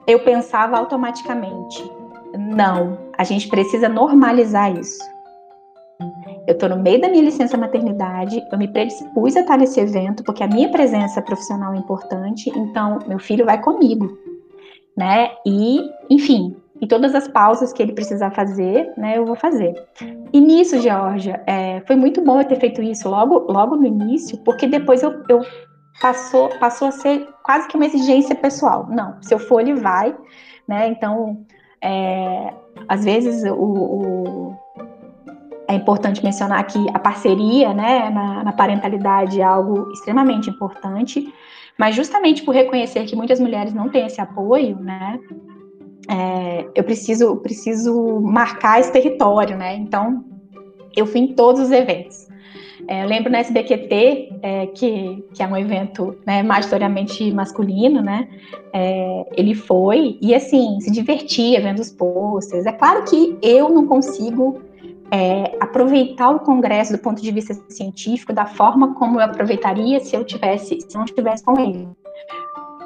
eu 0.06 0.20
pensava 0.20 0.78
automaticamente, 0.78 1.90
não, 2.36 2.98
a 3.16 3.24
gente 3.24 3.48
precisa 3.48 3.88
normalizar 3.88 4.74
isso. 4.76 5.00
Eu 6.46 6.54
estou 6.54 6.68
no 6.68 6.78
meio 6.78 7.00
da 7.00 7.08
minha 7.08 7.22
licença 7.22 7.56
maternidade, 7.56 8.42
eu 8.50 8.58
me 8.58 8.66
predispus 8.66 9.36
a 9.36 9.40
estar 9.40 9.58
nesse 9.58 9.78
evento 9.78 10.24
porque 10.24 10.42
a 10.42 10.48
minha 10.48 10.70
presença 10.70 11.20
profissional 11.20 11.74
é 11.74 11.76
importante, 11.76 12.50
então 12.56 12.98
meu 13.06 13.18
filho 13.18 13.44
vai 13.44 13.60
comigo, 13.60 14.18
né? 14.96 15.30
E, 15.46 15.80
enfim, 16.08 16.56
e 16.80 16.86
todas 16.86 17.14
as 17.14 17.28
pausas 17.28 17.72
que 17.72 17.82
ele 17.82 17.92
precisar 17.92 18.30
fazer, 18.30 18.92
né, 18.96 19.18
eu 19.18 19.26
vou 19.26 19.36
fazer. 19.36 19.74
E 20.32 20.40
nisso, 20.40 20.80
Georgia, 20.80 21.42
é, 21.46 21.82
foi 21.86 21.94
muito 21.94 22.22
bom 22.22 22.40
eu 22.40 22.46
ter 22.46 22.58
feito 22.58 22.82
isso 22.82 23.08
logo, 23.08 23.52
logo 23.52 23.76
no 23.76 23.86
início, 23.86 24.38
porque 24.38 24.66
depois 24.66 25.02
eu, 25.02 25.22
eu 25.28 25.40
passou, 26.00 26.48
passou 26.58 26.88
a 26.88 26.92
ser 26.92 27.28
quase 27.42 27.68
que 27.68 27.76
uma 27.76 27.84
exigência 27.84 28.34
pessoal. 28.34 28.86
Não, 28.88 29.20
se 29.20 29.34
eu 29.34 29.38
for, 29.38 29.60
ele 29.60 29.74
vai, 29.74 30.16
né? 30.66 30.88
Então, 30.88 31.44
é, 31.82 32.54
às 32.88 33.04
vezes 33.04 33.44
o, 33.44 33.54
o, 33.54 34.56
é 35.68 35.74
importante 35.74 36.24
mencionar 36.24 36.66
que 36.66 36.78
a 36.94 36.98
parceria, 36.98 37.74
né, 37.74 38.08
na, 38.08 38.44
na 38.44 38.52
parentalidade 38.52 39.40
é 39.40 39.44
algo 39.44 39.90
extremamente 39.92 40.48
importante, 40.48 41.32
mas 41.78 41.94
justamente 41.94 42.42
por 42.42 42.54
reconhecer 42.54 43.04
que 43.04 43.14
muitas 43.14 43.38
mulheres 43.38 43.72
não 43.74 43.88
têm 43.88 44.06
esse 44.06 44.20
apoio, 44.20 44.76
né? 44.80 45.18
É, 46.08 46.66
eu 46.74 46.84
preciso, 46.84 47.36
preciso 47.36 48.20
marcar 48.20 48.80
esse 48.80 48.92
território, 48.92 49.56
né? 49.56 49.74
Então, 49.76 50.24
eu 50.96 51.06
fui 51.06 51.20
em 51.20 51.34
todos 51.34 51.60
os 51.60 51.70
eventos. 51.70 52.28
É, 52.88 53.04
eu 53.04 53.08
lembro 53.08 53.30
no 53.30 53.36
SBQT, 53.36 54.38
é, 54.42 54.66
que, 54.66 55.24
que 55.34 55.42
é 55.42 55.46
um 55.46 55.56
evento 55.56 56.16
né, 56.26 56.42
majoritariamente 56.42 57.30
masculino, 57.32 58.02
né? 58.02 58.28
É, 58.72 59.26
ele 59.36 59.54
foi 59.54 60.18
e, 60.20 60.34
assim, 60.34 60.80
se 60.80 60.90
divertia 60.90 61.60
vendo 61.60 61.78
os 61.78 61.90
posters. 61.90 62.66
É 62.66 62.72
claro 62.72 63.04
que 63.04 63.38
eu 63.42 63.68
não 63.68 63.86
consigo 63.86 64.60
é, 65.10 65.56
aproveitar 65.60 66.30
o 66.30 66.40
congresso 66.40 66.92
do 66.92 66.98
ponto 66.98 67.20
de 67.20 67.30
vista 67.30 67.54
científico 67.68 68.32
da 68.32 68.46
forma 68.46 68.94
como 68.94 69.20
eu 69.20 69.24
aproveitaria 69.24 70.00
se 70.00 70.16
eu 70.16 70.24
tivesse, 70.24 70.80
se 70.80 70.96
não 70.96 71.04
estivesse 71.04 71.44
com 71.44 71.58
ele. 71.60 71.88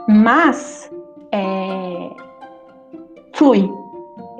Mas 0.09 0.91
é, 1.33 2.11
flui. 3.35 3.71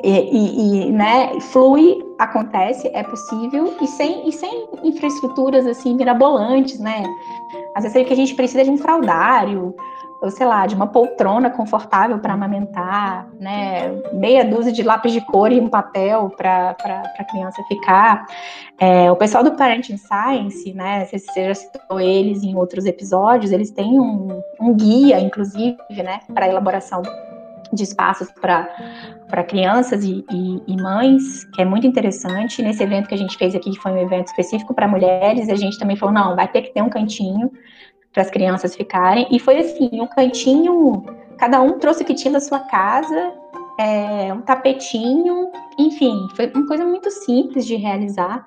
E, 0.03 0.11
e, 0.11 0.89
e, 0.89 0.93
né, 0.93 1.41
flui, 1.41 2.05
acontece, 2.19 2.91
é 2.93 3.03
possível, 3.03 3.75
e 3.81 3.87
sem, 3.87 4.29
e 4.29 4.33
sem 4.33 4.69
infraestruturas 4.83 5.67
assim 5.67 5.95
mirabolantes, 5.95 6.79
né? 6.79 7.03
Às 7.75 7.85
vezes 7.85 7.97
é 7.97 8.05
que 8.05 8.13
a 8.13 8.17
gente 8.17 8.35
precisa 8.35 8.63
de 8.63 8.71
um 8.71 8.77
fraldário, 8.77 9.75
ou 10.21 10.31
sei 10.31 10.47
lá, 10.47 10.67
de 10.67 10.75
uma 10.75 10.87
poltrona 10.87 11.51
confortável 11.51 12.19
para 12.19 12.35
amamentar, 12.35 13.29
né? 13.41 13.91
Meia 14.13 14.45
dúzia 14.45 14.73
de 14.73 14.83
lápis 14.83 15.13
de 15.13 15.23
cor 15.23 15.51
e 15.51 15.61
um 15.61 15.69
papel 15.69 16.31
para 16.37 16.77
a 17.19 17.25
criança 17.25 17.63
ficar. 17.65 18.27
É, 18.79 19.11
o 19.11 19.17
pessoal 19.17 19.43
do 19.43 19.53
Parenting 19.53 19.97
Science, 19.97 20.71
né? 20.75 21.07
Você 21.07 21.47
já 21.47 21.55
citou 21.55 21.99
eles 21.99 22.43
em 22.43 22.55
outros 22.55 22.85
episódios, 22.85 23.53
eles 23.53 23.71
têm 23.71 23.99
um, 23.99 24.43
um 24.61 24.75
guia, 24.75 25.19
inclusive, 25.19 25.79
né, 25.91 26.21
para 26.35 26.49
elaboração 26.49 27.03
de 27.75 27.83
espaços 27.83 28.29
para 28.41 29.45
crianças 29.45 30.05
e, 30.05 30.25
e, 30.31 30.63
e, 30.67 30.77
mães, 30.77 31.45
que 31.53 31.63
é 31.63 31.65
muito 31.65 31.87
interessante. 31.87 32.63
Nesse 32.63 32.83
evento 32.83 33.09
que 33.09 33.15
a 33.15 33.19
gente 33.19 33.37
fez 33.37 33.55
aqui, 33.55 33.71
que 33.71 33.79
foi 33.79 33.93
um 33.93 33.99
evento 33.99 34.29
específico 34.29 34.75
para 34.75 34.89
mulheres, 34.89 35.49
a 35.49 35.57
gente 35.57 35.79
também 35.79 35.97
falou: 35.97 36.15
não, 36.15 36.37
vai 36.37 36.49
ter 36.49 36.63
que 36.63 36.73
ter 36.73 36.83
um 36.83 36.89
cantinho 36.89 37.51
para 38.13 38.23
as 38.23 38.31
crianças 38.31 38.77
ficarem. 38.77 39.27
E 39.31 39.39
foi 39.39 39.59
assim: 39.59 39.91
um 40.01 40.07
cantinho, 40.07 41.05
cada 41.39 41.61
um 41.61 41.79
trouxe 41.79 42.03
o 42.03 42.07
que 42.07 42.15
tinha 42.15 42.33
da 42.33 42.41
sua 42.41 42.61
casa, 42.61 43.33
é, 43.79 44.33
um 44.33 44.41
tapetinho, 44.41 45.51
enfim, 45.79 46.29
foi 46.35 46.51
uma 46.55 46.67
coisa 46.67 46.85
muito 46.85 47.11
simples 47.11 47.67
de 47.67 47.75
realizar. 47.75 48.47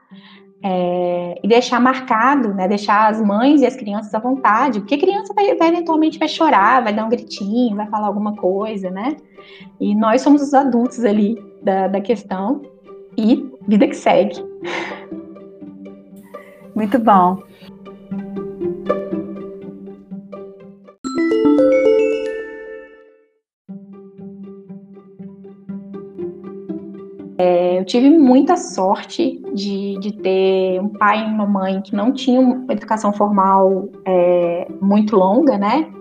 É, 0.64 1.40
e 1.44 1.48
deixar 1.48 1.80
marcado, 1.80 2.52
né, 2.54 2.68
deixar 2.68 3.12
as 3.12 3.22
mães 3.22 3.62
e 3.62 3.66
as 3.66 3.76
crianças 3.76 4.14
à 4.14 4.20
vontade, 4.20 4.80
porque 4.80 4.96
a 4.96 5.00
criança 5.00 5.32
vai, 5.34 5.56
vai, 5.56 5.68
eventualmente 5.68 6.18
vai 6.18 6.28
chorar, 6.28 6.84
vai 6.84 6.92
dar 6.94 7.06
um 7.06 7.10
gritinho, 7.10 7.76
vai 7.76 7.88
falar 7.88 8.08
alguma 8.08 8.36
coisa, 8.36 8.90
né? 8.90 9.18
E 9.80 9.94
nós 9.94 10.22
somos 10.22 10.42
os 10.42 10.54
adultos 10.54 11.06
ali 11.06 11.38
da, 11.62 11.88
da 11.88 12.02
questão 12.02 12.64
e 13.16 13.48
vida 13.68 13.88
que 13.88 13.96
segue. 13.96 14.44
Muito 16.76 16.98
bom. 17.00 17.42
É, 27.40 27.80
eu 27.80 27.86
tive 27.86 28.10
muita 28.10 28.58
sorte 28.58 29.40
de, 29.58 30.00
de, 30.00 30.12
ter 30.14 30.80
um 30.80 30.90
pai 30.90 31.22
e 31.22 31.26
uma 31.26 31.46
mãe 31.46 31.82
que 31.82 31.96
não 31.96 32.14
tinham 32.14 32.66
educação 32.70 33.12
formal 33.12 33.90
é, 34.06 34.68
muito 34.80 35.16
longa, 35.16 35.58
né? 35.58 35.92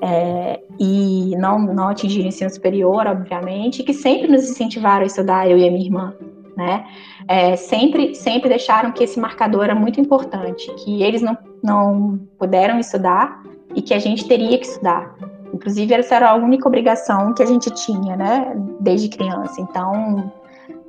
É, 0.00 0.60
e 0.78 1.34
não, 1.36 1.58
não 1.58 1.88
atingiram 1.88 2.28
ensino 2.28 2.50
superior, 2.50 3.06
obviamente, 3.06 3.82
que 3.82 3.92
sempre 3.92 4.28
nos 4.28 4.48
incentivaram 4.48 5.02
a 5.02 5.06
estudar, 5.06 5.50
eu 5.50 5.58
e 5.58 5.66
a 5.66 5.70
minha 5.70 5.84
irmã, 5.84 6.14
né? 6.56 6.84
É, 7.26 7.56
sempre, 7.56 8.14
sempre 8.14 8.48
deixaram 8.48 8.92
que 8.92 9.02
esse 9.02 9.18
marcador 9.18 9.64
era 9.64 9.74
muito 9.74 10.00
importante, 10.00 10.72
que 10.74 11.02
eles 11.02 11.22
não, 11.22 11.36
não 11.62 12.20
puderam 12.38 12.78
estudar 12.78 13.42
e 13.74 13.82
que 13.82 13.92
a 13.92 13.98
gente 13.98 14.28
teria 14.28 14.56
que 14.58 14.66
estudar. 14.66 15.14
Inclusive, 15.52 15.94
essa 15.94 16.14
era 16.14 16.30
a 16.30 16.34
única 16.34 16.68
obrigação 16.68 17.34
que 17.34 17.42
a 17.42 17.46
gente 17.46 17.70
tinha, 17.70 18.16
né, 18.16 18.52
desde 18.80 19.08
criança. 19.08 19.60
Então, 19.60 20.32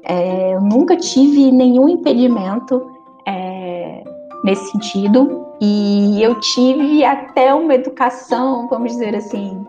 é, 0.03 0.53
eu 0.53 0.61
nunca 0.61 0.95
tive 0.95 1.51
nenhum 1.51 1.89
impedimento 1.89 2.91
é, 3.25 4.03
nesse 4.43 4.71
sentido 4.71 5.45
e 5.61 6.21
eu 6.21 6.39
tive 6.39 7.03
até 7.03 7.53
uma 7.53 7.75
educação, 7.75 8.67
vamos 8.69 8.93
dizer 8.93 9.15
assim, 9.15 9.65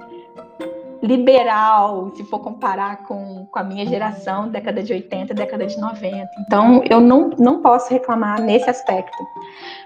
liberal, 1.02 2.12
se 2.14 2.24
for 2.24 2.38
comparar 2.40 3.04
com, 3.04 3.46
com 3.50 3.58
a 3.58 3.62
minha 3.62 3.86
geração, 3.86 4.48
década 4.48 4.82
de 4.82 4.92
80, 4.92 5.34
década 5.34 5.66
de 5.66 5.78
90. 5.78 6.28
Então, 6.46 6.82
eu 6.88 7.00
não, 7.00 7.30
não 7.38 7.62
posso 7.62 7.90
reclamar 7.90 8.40
nesse 8.40 8.68
aspecto. 8.68 9.26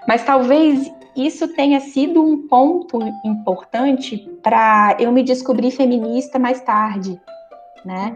Mas 0.07 0.23
talvez 0.23 0.91
isso 1.15 1.47
tenha 1.47 1.79
sido 1.79 2.21
um 2.21 2.47
ponto 2.47 2.99
importante 3.23 4.17
para 4.43 4.97
eu 4.99 5.11
me 5.11 5.23
descobrir 5.23 5.71
feminista 5.71 6.37
mais 6.37 6.59
tarde, 6.61 7.19
né? 7.85 8.15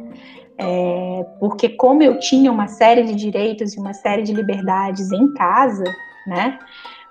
É, 0.62 1.26
porque 1.40 1.70
como 1.70 2.04
eu 2.04 2.20
tinha 2.20 2.52
uma 2.52 2.68
série 2.68 3.04
de 3.04 3.16
direitos 3.16 3.74
e 3.74 3.80
uma 3.80 3.94
série 3.94 4.24
de 4.24 4.34
liberdades 4.34 5.10
em 5.10 5.34
casa, 5.34 5.86
né? 6.28 6.60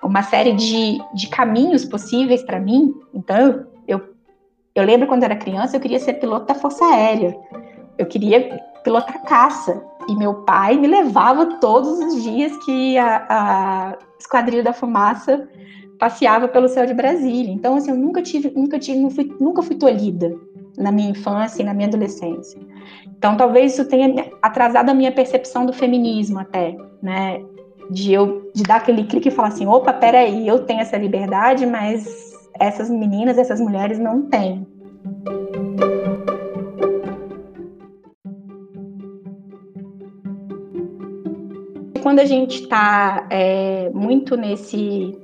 Uma 0.03 0.21
série 0.21 0.53
de, 0.53 0.99
de 1.15 1.27
caminhos 1.29 1.83
possíveis 1.83 2.43
para 2.43 2.59
mim. 2.59 2.93
Então, 3.11 3.65
eu, 3.87 4.01
eu 4.75 4.83
lembro 4.83 5.07
quando 5.07 5.23
era 5.23 5.35
criança, 5.35 5.75
eu 5.75 5.81
queria 5.81 5.99
ser 5.99 6.13
piloto 6.13 6.45
da 6.45 6.53
Força 6.53 6.85
Aérea. 6.85 7.35
Eu 7.97 8.05
queria 8.05 8.61
pilotar 8.83 9.23
caça. 9.23 9.83
E 10.07 10.15
meu 10.15 10.35
pai 10.43 10.77
me 10.77 10.87
levava 10.87 11.57
todos 11.59 11.99
os 11.99 12.23
dias 12.23 12.55
que 12.63 12.97
a, 12.97 13.25
a 13.29 13.97
Esquadrilha 14.19 14.63
da 14.63 14.73
Fumaça 14.73 15.47
passeava 15.99 16.47
pelo 16.47 16.67
céu 16.67 16.85
de 16.85 16.93
Brasília. 16.93 17.51
Então, 17.51 17.75
assim, 17.75 17.89
eu 17.89 17.97
nunca 17.97 18.21
tive, 18.21 18.51
nunca 18.55 18.77
tive, 18.77 19.09
fui, 19.09 19.35
nunca 19.39 19.61
fui 19.63 19.75
tolhida 19.75 20.35
na 20.77 20.91
minha 20.91 21.09
infância 21.09 21.61
e 21.61 21.65
na 21.65 21.73
minha 21.73 21.87
adolescência. 21.87 22.59
Então, 23.19 23.37
talvez 23.37 23.73
isso 23.73 23.85
tenha 23.85 24.31
atrasado 24.41 24.89
a 24.89 24.93
minha 24.93 25.11
percepção 25.11 25.65
do 25.65 25.73
feminismo 25.73 26.39
até, 26.39 26.75
né? 27.03 27.43
de 27.89 28.13
eu 28.13 28.49
de 28.53 28.63
dar 28.63 28.77
aquele 28.77 29.03
clique 29.03 29.29
e 29.29 29.31
falar 29.31 29.49
assim, 29.49 29.65
opa, 29.65 29.91
peraí, 29.91 30.47
eu 30.47 30.59
tenho 30.59 30.79
essa 30.79 30.97
liberdade, 30.97 31.65
mas 31.65 32.07
essas 32.59 32.89
meninas, 32.89 33.37
essas 33.37 33.59
mulheres 33.59 33.97
não 33.97 34.23
têm. 34.23 34.65
Quando 42.01 42.19
a 42.19 42.25
gente 42.25 42.61
está 42.61 43.27
é, 43.29 43.89
muito 43.93 44.37
nesse 44.37 45.17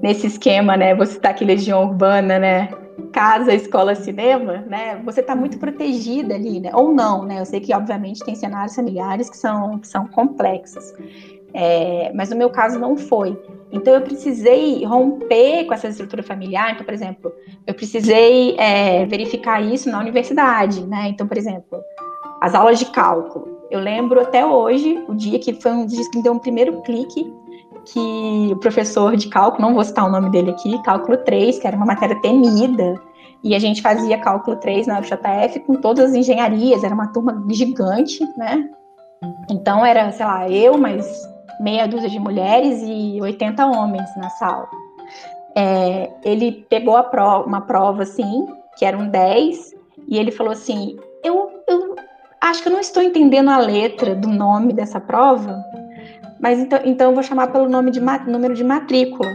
nesse 0.00 0.26
esquema, 0.26 0.76
né? 0.76 0.94
Você 0.96 1.16
está 1.16 1.30
aqui 1.30 1.44
Legião 1.44 1.84
Urbana, 1.84 2.38
né? 2.38 2.68
Casa, 3.12 3.54
escola, 3.54 3.94
cinema, 3.94 4.64
né? 4.66 5.00
Você 5.04 5.20
está 5.20 5.34
muito 5.34 5.58
protegida 5.58 6.34
ali, 6.34 6.60
né? 6.60 6.70
Ou 6.74 6.92
não, 6.92 7.24
né? 7.24 7.40
Eu 7.40 7.44
sei 7.44 7.60
que, 7.60 7.74
obviamente, 7.74 8.24
tem 8.24 8.34
cenários 8.34 8.74
familiares 8.74 9.30
que 9.30 9.36
são, 9.36 9.78
que 9.78 9.88
são 9.88 10.06
complexos. 10.06 10.92
É, 11.54 12.10
mas 12.14 12.30
no 12.30 12.36
meu 12.36 12.50
caso 12.50 12.78
não 12.78 12.96
foi. 12.96 13.38
Então 13.70 13.94
eu 13.94 14.00
precisei 14.02 14.84
romper 14.84 15.64
com 15.66 15.74
essa 15.74 15.88
estrutura 15.88 16.22
familiar. 16.22 16.72
Então, 16.72 16.84
por 16.84 16.94
exemplo, 16.94 17.32
eu 17.66 17.74
precisei 17.74 18.56
é, 18.58 19.04
verificar 19.06 19.62
isso 19.62 19.90
na 19.90 19.98
universidade, 19.98 20.84
né? 20.86 21.08
Então, 21.08 21.26
por 21.26 21.36
exemplo, 21.36 21.82
as 22.40 22.54
aulas 22.54 22.78
de 22.78 22.86
cálculo. 22.86 23.60
Eu 23.70 23.80
lembro 23.80 24.20
até 24.20 24.44
hoje, 24.44 25.02
o 25.08 25.14
dia 25.14 25.38
que 25.38 25.54
foi 25.54 25.72
um 25.72 25.86
dia 25.86 26.02
que 26.10 26.16
me 26.16 26.22
deu 26.22 26.32
um 26.32 26.38
primeiro 26.38 26.82
clique 26.82 27.32
que 27.86 28.50
o 28.52 28.56
professor 28.56 29.16
de 29.16 29.28
cálculo, 29.28 29.62
não 29.62 29.74
vou 29.74 29.84
citar 29.84 30.06
o 30.06 30.10
nome 30.10 30.30
dele 30.30 30.50
aqui, 30.50 30.80
cálculo 30.82 31.16
3, 31.18 31.58
que 31.58 31.66
era 31.66 31.76
uma 31.76 31.86
matéria 31.86 32.20
temida, 32.20 33.00
e 33.42 33.54
a 33.54 33.58
gente 33.58 33.82
fazia 33.82 34.18
cálculo 34.18 34.56
3 34.56 34.86
na 34.86 35.00
UFJF 35.00 35.60
com 35.66 35.74
todas 35.74 36.10
as 36.10 36.14
engenharias, 36.14 36.84
era 36.84 36.94
uma 36.94 37.08
turma 37.08 37.44
gigante, 37.50 38.24
né? 38.36 38.68
Então 39.50 39.84
era, 39.84 40.10
sei 40.12 40.26
lá, 40.26 40.48
eu, 40.48 40.78
mais 40.78 41.06
meia 41.60 41.86
dúzia 41.86 42.08
de 42.08 42.18
mulheres 42.18 42.82
e 42.82 43.20
80 43.20 43.66
homens 43.66 44.08
na 44.16 44.30
sala. 44.30 44.68
É, 45.54 46.10
ele 46.24 46.66
pegou 46.68 47.02
prova, 47.04 47.46
uma 47.46 47.60
prova 47.60 48.02
assim, 48.02 48.46
que 48.76 48.84
eram 48.84 49.08
10, 49.08 49.74
e 50.08 50.18
ele 50.18 50.30
falou 50.30 50.52
assim: 50.52 50.96
eu, 51.22 51.50
eu 51.68 51.96
acho 52.40 52.62
que 52.62 52.68
eu 52.68 52.72
não 52.72 52.80
estou 52.80 53.02
entendendo 53.02 53.50
a 53.50 53.58
letra 53.58 54.14
do 54.14 54.28
nome 54.28 54.72
dessa 54.72 55.00
prova, 55.00 55.62
mas 56.42 56.58
então, 56.58 56.80
então 56.84 57.10
eu 57.10 57.14
vou 57.14 57.22
chamar 57.22 57.52
pelo 57.52 57.68
nome 57.68 57.92
de 57.92 58.00
número 58.00 58.52
de 58.52 58.64
matrícula. 58.64 59.32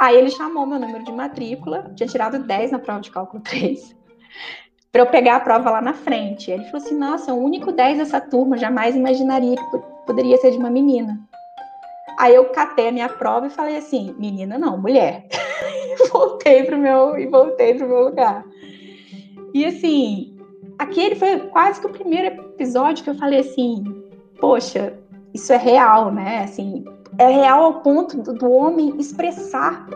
Aí 0.00 0.16
ele 0.16 0.30
chamou 0.30 0.66
meu 0.66 0.80
número 0.80 1.04
de 1.04 1.12
matrícula, 1.12 1.92
tinha 1.94 2.08
tirado 2.08 2.40
10 2.40 2.72
na 2.72 2.80
prova 2.80 3.00
de 3.00 3.12
cálculo 3.12 3.40
3, 3.44 3.94
para 4.90 5.02
eu 5.02 5.06
pegar 5.06 5.36
a 5.36 5.40
prova 5.40 5.70
lá 5.70 5.80
na 5.80 5.94
frente. 5.94 6.50
Ele 6.50 6.64
falou 6.64 6.84
assim: 6.84 6.98
Nossa, 6.98 7.32
o 7.32 7.40
único 7.40 7.70
10 7.70 7.98
dessa 7.98 8.20
turma, 8.20 8.58
jamais 8.58 8.96
imaginaria 8.96 9.54
que 9.54 9.78
poderia 10.04 10.36
ser 10.38 10.50
de 10.50 10.58
uma 10.58 10.68
menina. 10.68 11.20
Aí 12.18 12.34
eu 12.34 12.46
catei 12.46 12.88
a 12.88 12.92
minha 12.92 13.08
prova 13.08 13.46
e 13.46 13.50
falei 13.50 13.76
assim: 13.76 14.12
Menina, 14.18 14.58
não, 14.58 14.76
mulher. 14.76 15.28
voltei 16.12 16.64
pro 16.64 16.76
meu 16.76 17.16
e 17.16 17.26
voltei 17.26 17.74
pro 17.74 17.86
meu 17.86 18.06
lugar. 18.06 18.44
E 19.54 19.64
assim, 19.64 20.36
aquele 20.80 21.14
foi 21.14 21.38
quase 21.50 21.80
que 21.80 21.86
o 21.86 21.92
primeiro 21.92 22.26
episódio 22.26 23.04
que 23.04 23.10
eu 23.10 23.14
falei 23.14 23.38
assim: 23.38 23.84
Poxa, 24.40 24.98
isso 25.34 25.52
é 25.52 25.56
real, 25.56 26.12
né? 26.12 26.44
Assim, 26.44 26.84
é 27.18 27.26
real 27.28 27.64
ao 27.64 27.74
ponto 27.80 28.20
do, 28.22 28.32
do 28.32 28.50
homem 28.50 28.94
expressar, 28.98 29.86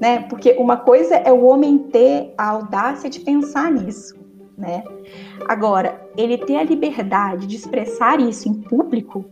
né? 0.00 0.20
Porque 0.28 0.52
uma 0.58 0.76
coisa 0.76 1.14
é 1.16 1.32
o 1.32 1.44
homem 1.44 1.78
ter 1.78 2.34
a 2.36 2.50
audácia 2.50 3.08
de 3.08 3.20
pensar 3.20 3.70
nisso, 3.70 4.14
né? 4.56 4.84
Agora, 5.48 6.08
ele 6.16 6.38
ter 6.38 6.56
a 6.56 6.64
liberdade 6.64 7.46
de 7.46 7.56
expressar 7.56 8.20
isso 8.20 8.48
em 8.48 8.54
público, 8.54 9.24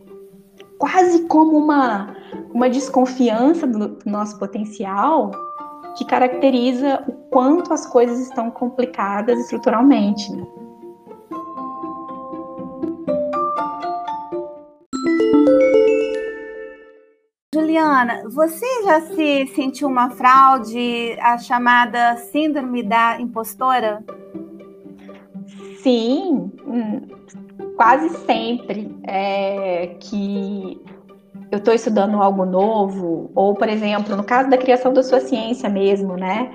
quase 0.77 1.27
como 1.27 1.57
uma, 1.57 2.15
uma 2.53 2.69
desconfiança 2.69 3.65
do, 3.65 3.89
do 3.89 4.09
nosso 4.09 4.37
potencial, 4.37 5.31
que 5.95 6.05
caracteriza 6.05 7.03
o 7.07 7.11
quanto 7.29 7.71
as 7.73 7.85
coisas 7.85 8.19
estão 8.19 8.49
complicadas 8.49 9.39
estruturalmente. 9.39 10.31
Né? 10.31 10.45
Juliana, 17.53 18.23
você 18.29 18.65
já 18.83 19.01
se 19.01 19.45
sentiu 19.53 19.87
uma 19.87 20.09
fraude, 20.09 21.15
a 21.21 21.37
chamada 21.37 22.17
síndrome 22.17 22.81
da 22.81 23.21
impostora? 23.21 24.03
Sim, 25.83 26.51
hum, 26.65 27.01
quase 27.75 28.09
sempre 28.25 28.95
é, 29.03 29.95
que 29.99 30.81
eu 31.51 31.59
estou 31.59 31.75
estudando 31.75 32.19
algo 32.23 32.43
novo, 32.43 33.29
ou, 33.35 33.53
por 33.53 33.69
exemplo, 33.69 34.15
no 34.15 34.23
caso 34.23 34.49
da 34.49 34.57
criação 34.57 34.91
da 34.91 35.03
sua 35.03 35.19
ciência 35.19 35.69
mesmo, 35.69 36.17
né? 36.17 36.51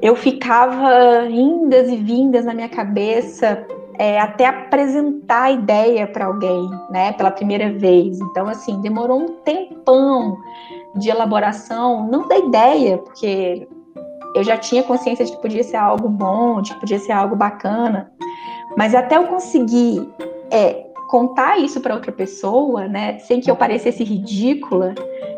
Eu 0.00 0.16
ficava 0.16 1.26
indas 1.28 1.90
e 1.90 1.96
vindas 1.96 2.46
na 2.46 2.54
minha 2.54 2.68
cabeça 2.70 3.66
é, 4.00 4.18
até 4.18 4.46
apresentar 4.46 5.42
a 5.42 5.50
ideia 5.50 6.06
para 6.06 6.24
alguém, 6.24 6.70
né, 6.88 7.12
pela 7.12 7.30
primeira 7.30 7.70
vez. 7.70 8.18
Então, 8.18 8.48
assim, 8.48 8.80
demorou 8.80 9.20
um 9.20 9.34
tempão 9.44 10.38
de 10.96 11.10
elaboração, 11.10 12.08
não 12.08 12.26
da 12.26 12.38
ideia, 12.38 12.96
porque 12.96 13.68
eu 14.34 14.42
já 14.42 14.56
tinha 14.56 14.82
consciência 14.82 15.26
de 15.26 15.32
que 15.32 15.42
podia 15.42 15.62
ser 15.62 15.76
algo 15.76 16.08
bom, 16.08 16.62
de 16.62 16.72
que 16.72 16.80
podia 16.80 16.98
ser 16.98 17.12
algo 17.12 17.36
bacana, 17.36 18.10
mas 18.74 18.94
até 18.94 19.18
eu 19.18 19.26
conseguir 19.26 20.10
é, 20.50 20.86
contar 21.10 21.58
isso 21.58 21.78
para 21.78 21.94
outra 21.94 22.10
pessoa, 22.10 22.88
né, 22.88 23.18
sem 23.18 23.38
que 23.38 23.50
eu 23.50 23.56
parecesse 23.56 24.02
ridícula, 24.02 24.94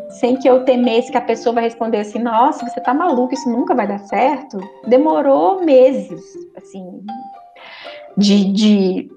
sem 0.07 0.37
que 0.37 0.47
eu 0.47 0.63
temesse 0.63 1.11
que 1.11 1.17
a 1.17 1.21
pessoa 1.21 1.55
vai 1.55 1.65
responder 1.65 1.97
assim, 1.97 2.19
nossa, 2.19 2.65
você 2.65 2.79
tá 2.79 2.93
maluco, 2.93 3.33
isso 3.33 3.49
nunca 3.49 3.75
vai 3.75 3.85
dar 3.85 3.99
certo, 3.99 4.57
demorou 4.87 5.65
meses, 5.65 6.23
assim, 6.55 7.03
de, 8.17 8.51
de 8.51 9.11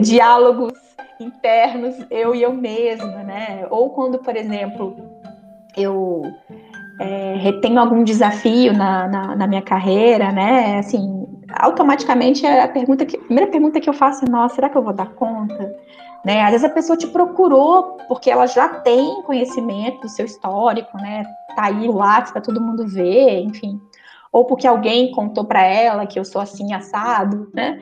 diálogos 0.00 0.72
internos, 1.20 1.96
eu 2.10 2.34
e 2.34 2.42
eu 2.42 2.52
mesma, 2.52 3.22
né? 3.22 3.66
Ou 3.70 3.90
quando, 3.90 4.18
por 4.18 4.36
exemplo, 4.36 4.96
eu 5.76 6.22
é, 7.00 7.36
retenho 7.36 7.80
algum 7.80 8.04
desafio 8.04 8.72
na, 8.72 9.08
na, 9.08 9.36
na, 9.36 9.46
minha 9.46 9.62
carreira, 9.62 10.30
né? 10.30 10.78
Assim, 10.78 11.26
automaticamente 11.58 12.46
a 12.46 12.68
pergunta 12.68 13.04
que, 13.04 13.16
a 13.16 13.20
primeira 13.20 13.50
pergunta 13.50 13.80
que 13.80 13.88
eu 13.88 13.94
faço 13.94 14.24
é, 14.24 14.30
nossa, 14.30 14.56
será 14.56 14.68
que 14.68 14.76
eu 14.76 14.82
vou 14.82 14.92
dar 14.92 15.10
conta? 15.14 15.74
Né? 16.24 16.42
Às 16.42 16.50
vezes 16.50 16.64
a 16.64 16.70
pessoa 16.70 16.96
te 16.96 17.06
procurou 17.06 17.96
porque 18.08 18.30
ela 18.30 18.46
já 18.46 18.68
tem 18.68 19.22
conhecimento 19.22 20.00
do 20.00 20.08
seu 20.08 20.26
histórico, 20.26 20.96
né? 20.98 21.24
Tá 21.54 21.66
aí 21.66 21.88
o 21.88 21.92
lápis 21.92 22.32
para 22.32 22.40
todo 22.40 22.60
mundo 22.60 22.86
ver, 22.86 23.40
enfim 23.40 23.80
ou 24.32 24.44
porque 24.44 24.66
alguém 24.66 25.10
contou 25.12 25.44
para 25.44 25.62
ela 25.62 26.06
que 26.06 26.18
eu 26.18 26.24
sou 26.24 26.40
assim 26.40 26.72
assado, 26.72 27.50
né? 27.54 27.80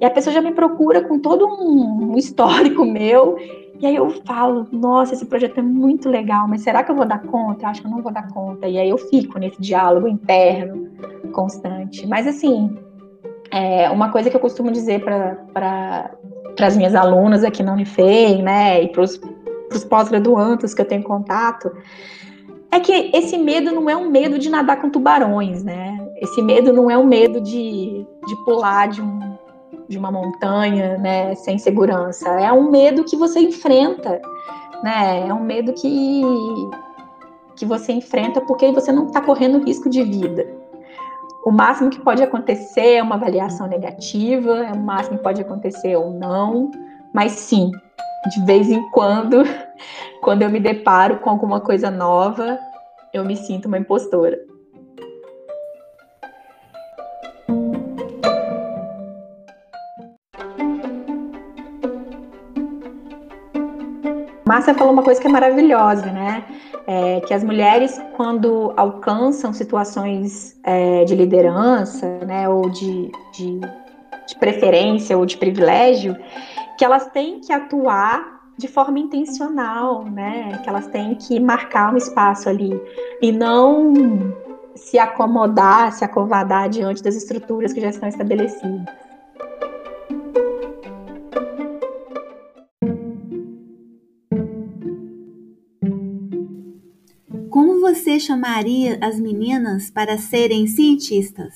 E 0.00 0.04
a 0.04 0.10
pessoa 0.10 0.32
já 0.32 0.40
me 0.40 0.52
procura 0.52 1.02
com 1.02 1.18
todo 1.18 1.46
um 1.46 2.16
histórico 2.16 2.84
meu, 2.84 3.36
e 3.80 3.86
aí 3.86 3.94
eu 3.94 4.10
falo, 4.24 4.66
nossa, 4.72 5.14
esse 5.14 5.26
projeto 5.26 5.58
é 5.58 5.62
muito 5.62 6.08
legal, 6.08 6.48
mas 6.48 6.62
será 6.62 6.82
que 6.82 6.90
eu 6.90 6.96
vou 6.96 7.06
dar 7.06 7.22
conta? 7.22 7.64
Eu 7.64 7.68
acho 7.68 7.80
que 7.80 7.86
eu 7.86 7.90
não 7.90 8.02
vou 8.02 8.12
dar 8.12 8.28
conta. 8.28 8.66
E 8.66 8.76
aí 8.76 8.88
eu 8.88 8.98
fico 8.98 9.38
nesse 9.38 9.60
diálogo 9.60 10.08
interno 10.08 10.88
constante. 11.32 12.06
Mas 12.06 12.26
assim, 12.26 12.76
é 13.52 13.88
uma 13.90 14.10
coisa 14.10 14.30
que 14.30 14.36
eu 14.36 14.40
costumo 14.40 14.72
dizer 14.72 15.04
para 15.04 16.10
as 16.60 16.76
minhas 16.76 16.94
alunas 16.94 17.44
aqui 17.44 17.62
na 17.62 17.72
Unifei, 17.72 18.42
né, 18.42 18.82
e 18.82 18.88
para 18.88 19.02
os 19.02 19.84
pós-graduandos 19.88 20.74
que 20.74 20.82
eu 20.82 20.86
tenho 20.86 21.04
contato, 21.04 21.70
é 22.70 22.80
que 22.80 23.10
esse 23.14 23.38
medo 23.38 23.70
não 23.72 23.88
é 23.88 23.96
um 23.96 24.10
medo 24.10 24.38
de 24.38 24.50
nadar 24.50 24.80
com 24.80 24.90
tubarões, 24.90 25.62
né? 25.62 26.06
Esse 26.16 26.42
medo 26.42 26.72
não 26.72 26.90
é 26.90 26.98
um 26.98 27.06
medo 27.06 27.40
de, 27.40 28.04
de 28.26 28.44
pular 28.44 28.88
de, 28.88 29.00
um, 29.00 29.37
de 29.88 29.98
uma 29.98 30.10
montanha, 30.10 30.98
né, 30.98 31.34
sem 31.34 31.58
segurança. 31.58 32.28
É 32.28 32.52
um 32.52 32.70
medo 32.70 33.04
que 33.04 33.16
você 33.16 33.40
enfrenta, 33.40 34.20
né? 34.82 35.26
É 35.26 35.32
um 35.32 35.40
medo 35.40 35.72
que, 35.72 36.22
que 37.56 37.64
você 37.64 37.92
enfrenta 37.92 38.40
porque 38.42 38.70
você 38.70 38.92
não 38.92 39.06
está 39.06 39.20
correndo 39.20 39.64
risco 39.64 39.88
de 39.88 40.02
vida. 40.02 40.46
O 41.44 41.50
máximo 41.50 41.88
que 41.88 42.00
pode 42.00 42.22
acontecer 42.22 42.96
é 42.96 43.02
uma 43.02 43.14
avaliação 43.14 43.66
negativa, 43.66 44.66
é 44.66 44.72
o 44.72 44.78
máximo 44.78 45.16
que 45.16 45.22
pode 45.22 45.40
acontecer 45.40 45.96
ou 45.96 46.10
não, 46.10 46.70
mas 47.12 47.32
sim, 47.32 47.70
de 48.30 48.44
vez 48.44 48.68
em 48.68 48.82
quando, 48.90 49.42
quando 50.20 50.42
eu 50.42 50.50
me 50.50 50.60
deparo 50.60 51.18
com 51.20 51.30
alguma 51.30 51.60
coisa 51.60 51.90
nova, 51.90 52.58
eu 53.14 53.24
me 53.24 53.36
sinto 53.36 53.66
uma 53.66 53.78
impostora. 53.78 54.38
Márcia 64.48 64.72
falou 64.72 64.94
uma 64.94 65.02
coisa 65.02 65.20
que 65.20 65.26
é 65.26 65.30
maravilhosa, 65.30 66.06
né? 66.06 66.42
É, 66.86 67.20
que 67.20 67.34
as 67.34 67.44
mulheres, 67.44 68.00
quando 68.16 68.72
alcançam 68.78 69.52
situações 69.52 70.58
é, 70.64 71.04
de 71.04 71.14
liderança, 71.14 72.06
né, 72.24 72.48
ou 72.48 72.70
de, 72.70 73.12
de, 73.34 73.60
de 74.26 74.36
preferência 74.40 75.18
ou 75.18 75.26
de 75.26 75.36
privilégio, 75.36 76.16
que 76.78 76.84
elas 76.84 77.08
têm 77.08 77.40
que 77.40 77.52
atuar 77.52 78.40
de 78.56 78.66
forma 78.66 78.98
intencional, 78.98 80.04
né? 80.06 80.58
Que 80.62 80.68
elas 80.70 80.86
têm 80.86 81.14
que 81.14 81.38
marcar 81.38 81.92
um 81.92 81.98
espaço 81.98 82.48
ali 82.48 82.80
e 83.20 83.30
não 83.30 84.32
se 84.74 84.98
acomodar, 84.98 85.92
se 85.92 86.06
acovardar 86.06 86.70
diante 86.70 87.02
das 87.02 87.14
estruturas 87.14 87.74
que 87.74 87.82
já 87.82 87.90
estão 87.90 88.08
estabelecidas. 88.08 89.07
Chamaria 98.28 98.98
as 99.00 99.18
meninas 99.18 99.90
para 99.90 100.18
serem 100.18 100.66
cientistas? 100.66 101.54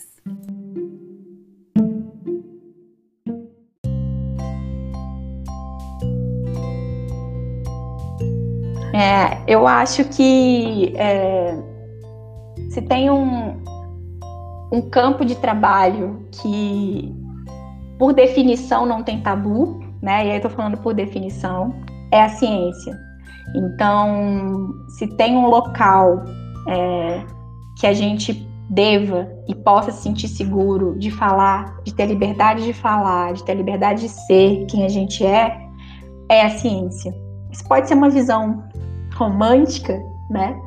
É, 8.94 9.42
eu 9.46 9.66
acho 9.66 10.04
que 10.04 10.94
é, 10.96 11.54
se 12.70 12.80
tem 12.80 13.10
um, 13.10 13.62
um 14.72 14.80
campo 14.88 15.26
de 15.26 15.34
trabalho 15.36 16.26
que, 16.30 17.14
por 17.98 18.14
definição, 18.14 18.86
não 18.86 19.02
tem 19.02 19.20
tabu, 19.20 19.78
né? 20.00 20.26
E 20.26 20.30
aí 20.30 20.40
eu 20.42 20.48
falando 20.48 20.78
por 20.78 20.94
definição, 20.94 21.74
é 22.10 22.22
a 22.22 22.30
ciência. 22.30 22.98
Então, 23.54 24.70
se 24.96 25.06
tem 25.16 25.36
um 25.36 25.46
local 25.48 26.24
é, 26.68 27.24
que 27.78 27.86
a 27.86 27.92
gente 27.92 28.48
deva 28.68 29.28
e 29.46 29.54
possa 29.54 29.90
se 29.90 30.02
sentir 30.02 30.28
seguro 30.28 30.98
de 30.98 31.10
falar, 31.10 31.76
de 31.84 31.92
ter 31.92 32.06
liberdade 32.06 32.64
de 32.64 32.72
falar, 32.72 33.34
de 33.34 33.44
ter 33.44 33.54
liberdade 33.54 34.02
de 34.02 34.08
ser 34.08 34.64
quem 34.66 34.84
a 34.84 34.88
gente 34.88 35.24
é, 35.24 35.68
é 36.28 36.46
a 36.46 36.50
ciência. 36.50 37.14
Isso 37.50 37.64
pode 37.68 37.86
ser 37.86 37.94
uma 37.94 38.08
visão 38.08 38.62
romântica, 39.14 40.00
né? 40.30 40.58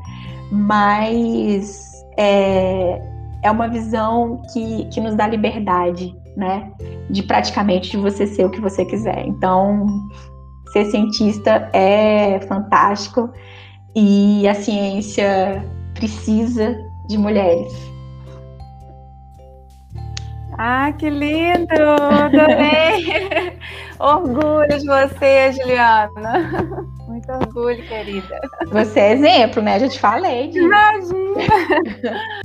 Mas 0.52 1.92
é, 2.18 3.02
é 3.42 3.50
uma 3.50 3.68
visão 3.68 4.42
que, 4.54 4.86
que 4.86 5.02
nos 5.02 5.16
dá 5.16 5.28
liberdade, 5.28 6.16
né? 6.38 6.72
De 7.10 7.24
praticamente 7.24 7.90
de 7.90 7.98
você 7.98 8.28
ser 8.28 8.46
o 8.46 8.52
que 8.52 8.62
você 8.62 8.86
quiser. 8.86 9.26
Então, 9.26 9.88
ser 10.72 10.86
cientista 10.86 11.70
é 11.74 12.40
fantástico 12.42 13.32
e 13.96 14.48
a 14.48 14.54
ciência 14.54 15.66
precisa 15.96 16.78
de 17.08 17.18
mulheres. 17.18 17.74
Ah, 20.58 20.94
que 20.94 21.10
lindo! 21.10 21.74
Adorei! 22.00 23.58
Orgulho 24.00 24.68
de 24.68 24.86
você, 24.86 25.52
Juliana. 25.54 26.88
Muito 27.08 27.32
orgulho, 27.32 27.82
querida. 27.88 28.40
Você 28.72 29.00
é 29.00 29.14
exemplo, 29.14 29.62
né? 29.62 29.78
Eu 29.78 29.80
já 29.82 29.90
te 29.90 30.00
falei. 30.00 30.50
Disso. 30.50 30.66
Imagina! 30.66 32.45